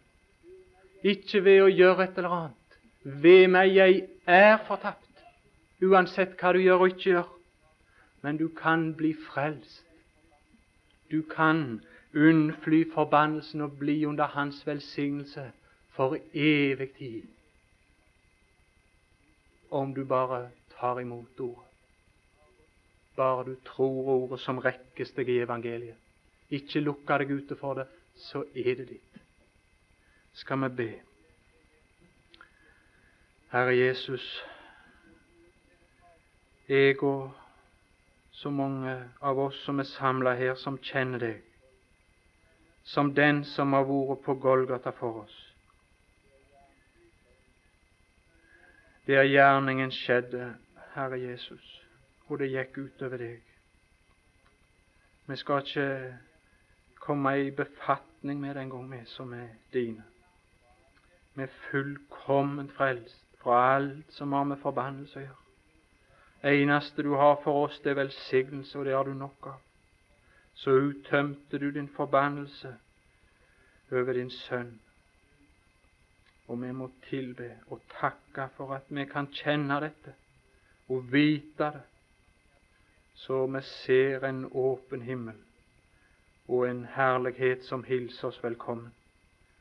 ikke 1.07 1.41
ved 1.45 1.63
å 1.63 1.71
gjøre 1.71 2.07
et 2.07 2.19
eller 2.19 2.35
annet. 2.37 2.79
Ved 3.03 3.47
meg, 3.53 3.71
jeg 3.77 4.01
er 4.27 4.57
fortapt, 4.67 5.06
uansett 5.81 6.37
hva 6.39 6.53
du 6.53 6.61
gjør 6.63 6.85
og 6.85 6.93
ikke 6.95 7.09
gjør 7.09 7.33
men 8.21 8.37
du 8.37 8.47
kan 8.47 8.93
bli 8.93 9.13
frelst. 9.13 9.85
Du 11.11 11.21
kan 11.21 11.81
unnfly 12.13 12.83
forbannelsen 12.93 13.61
og 13.61 13.77
bli 13.79 14.05
under 14.05 14.25
Hans 14.25 14.67
velsignelse 14.67 15.51
for 15.89 16.17
evig 16.33 16.89
tid. 16.97 17.23
Om 19.71 19.93
du 19.95 20.05
bare 20.05 20.49
tar 20.79 20.99
imot 20.99 21.39
ordet. 21.39 21.63
Bare 23.15 23.45
du 23.45 23.55
tror 23.65 24.07
ordet 24.07 24.39
som 24.39 24.57
rekkes 24.57 25.11
deg 25.11 25.29
i 25.29 25.39
evangeliet. 25.39 25.95
Ikke 26.49 26.79
lukker 26.79 27.17
deg 27.23 27.31
ute 27.31 27.55
for 27.55 27.73
det, 27.73 27.87
så 28.15 28.43
er 28.55 28.75
det 28.75 28.89
ditt. 28.89 29.23
Skal 30.33 30.61
vi 30.61 30.69
be. 30.69 30.91
Herre 33.51 33.75
Jesus, 33.77 34.43
jeg 36.67 37.03
og 37.03 37.31
så 38.31 38.49
mange 38.49 38.95
av 39.21 39.39
oss 39.39 39.59
som 39.65 39.79
er 39.79 39.87
samla 39.89 40.35
her, 40.37 40.55
som 40.55 40.77
kjenner 40.77 41.23
deg 41.23 41.47
som 42.87 43.13
den 43.13 43.43
som 43.43 43.73
har 43.75 43.83
vært 43.83 44.21
på 44.23 44.33
Golgata 44.39 44.93
for 44.95 45.23
oss. 45.25 45.35
Der 49.07 49.27
gjerningen 49.27 49.91
skjedde, 49.91 50.53
Herre 50.93 51.19
Jesus, 51.19 51.65
og 52.27 52.39
det 52.39 52.47
gikk 52.53 52.79
utover 52.79 53.19
deg. 53.19 53.41
Vi 55.27 55.35
skal 55.35 55.67
ikke 55.67 55.89
komme 57.03 57.33
i 57.43 57.51
befatning 57.51 58.39
med 58.39 58.55
den 58.55 58.71
gang, 58.71 58.87
vi 58.91 59.01
som 59.11 59.33
er 59.35 59.49
dine. 59.73 60.07
Vi 61.35 61.43
er 61.43 61.59
fullkomment 61.67 62.71
frelst 62.79 63.19
fra 63.43 63.59
alt 63.75 64.15
som 64.15 64.31
har 64.31 64.47
med 64.47 64.63
forbannelse 64.63 65.19
å 65.19 65.25
gjøre. 65.27 65.46
Eneste 66.43 67.03
du 67.03 67.15
har 67.15 67.39
for 67.43 67.65
oss, 67.65 67.79
det 67.79 67.89
er 67.91 68.03
velsignelse, 68.03 68.79
og 68.79 68.85
det 68.85 68.93
har 68.93 69.03
du 69.03 69.13
nok 69.13 69.47
av. 69.47 69.61
Så 70.53 70.71
uttømte 70.71 71.57
du 71.57 71.71
din 71.71 71.89
forbannelse 71.89 72.75
over 73.91 74.13
din 74.13 74.29
sønn. 74.29 74.79
Og 76.47 76.61
vi 76.61 76.71
må 76.71 76.91
tilbe 77.09 77.51
og 77.67 77.81
takke 77.99 78.49
for 78.55 78.73
at 78.75 78.89
vi 78.89 79.05
kan 79.05 79.27
kjenne 79.33 79.79
dette 79.81 80.13
og 80.89 81.11
vite 81.11 81.71
det, 81.73 81.83
så 83.17 83.45
vi 83.45 83.61
ser 83.61 84.23
en 84.23 84.45
åpen 84.51 85.01
himmel 85.01 85.35
og 86.47 86.69
en 86.69 86.85
herlighet 86.85 87.63
som 87.65 87.83
hilser 87.83 88.27
oss 88.27 88.43
velkommen. 88.43 88.93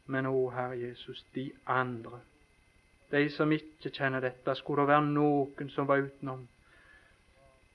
Men 0.07 0.27
å, 0.31 0.51
Herre 0.55 0.77
Jesus, 0.79 1.25
de 1.35 1.51
andre, 1.67 2.21
de 3.11 3.25
som 3.35 3.53
ikke 3.53 3.91
kjenner 3.91 4.23
dette, 4.23 4.55
skulle 4.55 4.85
det 4.85 4.93
være 4.93 5.09
noen 5.09 5.71
som 5.75 5.89
var 5.89 6.05
utenom, 6.05 6.47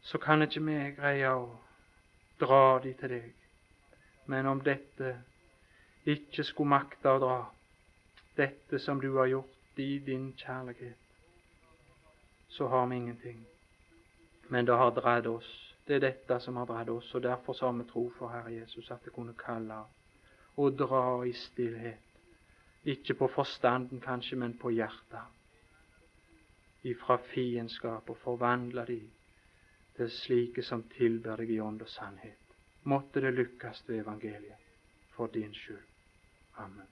så 0.02 0.18
kan 0.18 0.41
ikke 0.41 0.64
vi 0.66 0.78
greie 0.97 1.30
å 1.30 1.45
dra 2.41 2.80
de 2.84 2.93
til 2.97 3.14
deg. 3.16 3.34
Men 4.26 4.47
om 4.49 4.62
dette 4.66 5.16
ikke 6.10 6.43
skulle 6.43 6.74
makte 6.74 7.12
å 7.12 7.22
dra, 7.22 7.39
dette 8.38 8.80
som 8.80 9.02
du 9.02 9.12
har 9.18 9.30
gjort 9.30 9.80
i 9.80 9.99
din 10.06 10.32
kjærlighet, 10.38 10.97
så 12.49 12.68
har 12.68 12.88
vi 12.88 12.95
ingenting. 12.95 13.45
Men 14.49 14.66
det 14.66 14.76
har 14.76 14.91
dratt 14.91 15.28
oss. 15.28 15.49
Det 15.88 15.95
er 15.95 16.04
dette 16.04 16.39
som 16.39 16.58
har 16.58 16.66
dratt 16.66 16.89
oss, 16.89 17.14
og 17.16 17.24
derfor 17.24 17.58
har 17.62 17.72
vi 17.78 17.88
tro 17.89 18.10
for 18.18 18.34
Herre 18.34 18.54
Jesus 18.54 18.91
at 18.91 19.06
det 19.06 19.14
kunne 19.14 19.38
kalle 19.38 19.84
og 20.58 20.76
dra 20.78 21.24
i 21.26 21.32
stillhet. 21.34 22.02
Ikke 22.84 23.14
på 23.14 23.28
forstanden 23.30 24.02
kanskje, 24.02 24.36
men 24.36 24.58
på 24.58 24.74
hjertet. 24.74 25.39
Ifra 26.84 27.18
fiendskap 27.30 28.10
og 28.10 28.18
forvandle 28.24 28.86
de 28.88 28.99
det 30.02 30.10
slike 30.16 30.64
som 30.66 30.84
tilber 30.95 31.41
deg 31.43 31.54
i 31.56 31.60
ånd 31.62 31.84
og 31.86 31.89
sannhet. 31.89 32.56
Måtte 32.89 33.22
det 33.22 33.36
lykkes 33.38 33.84
ved 33.88 34.02
evangeliet 34.02 34.72
for 35.14 35.30
din 35.34 35.54
skyld. 35.54 35.86
Amen. 36.58 36.88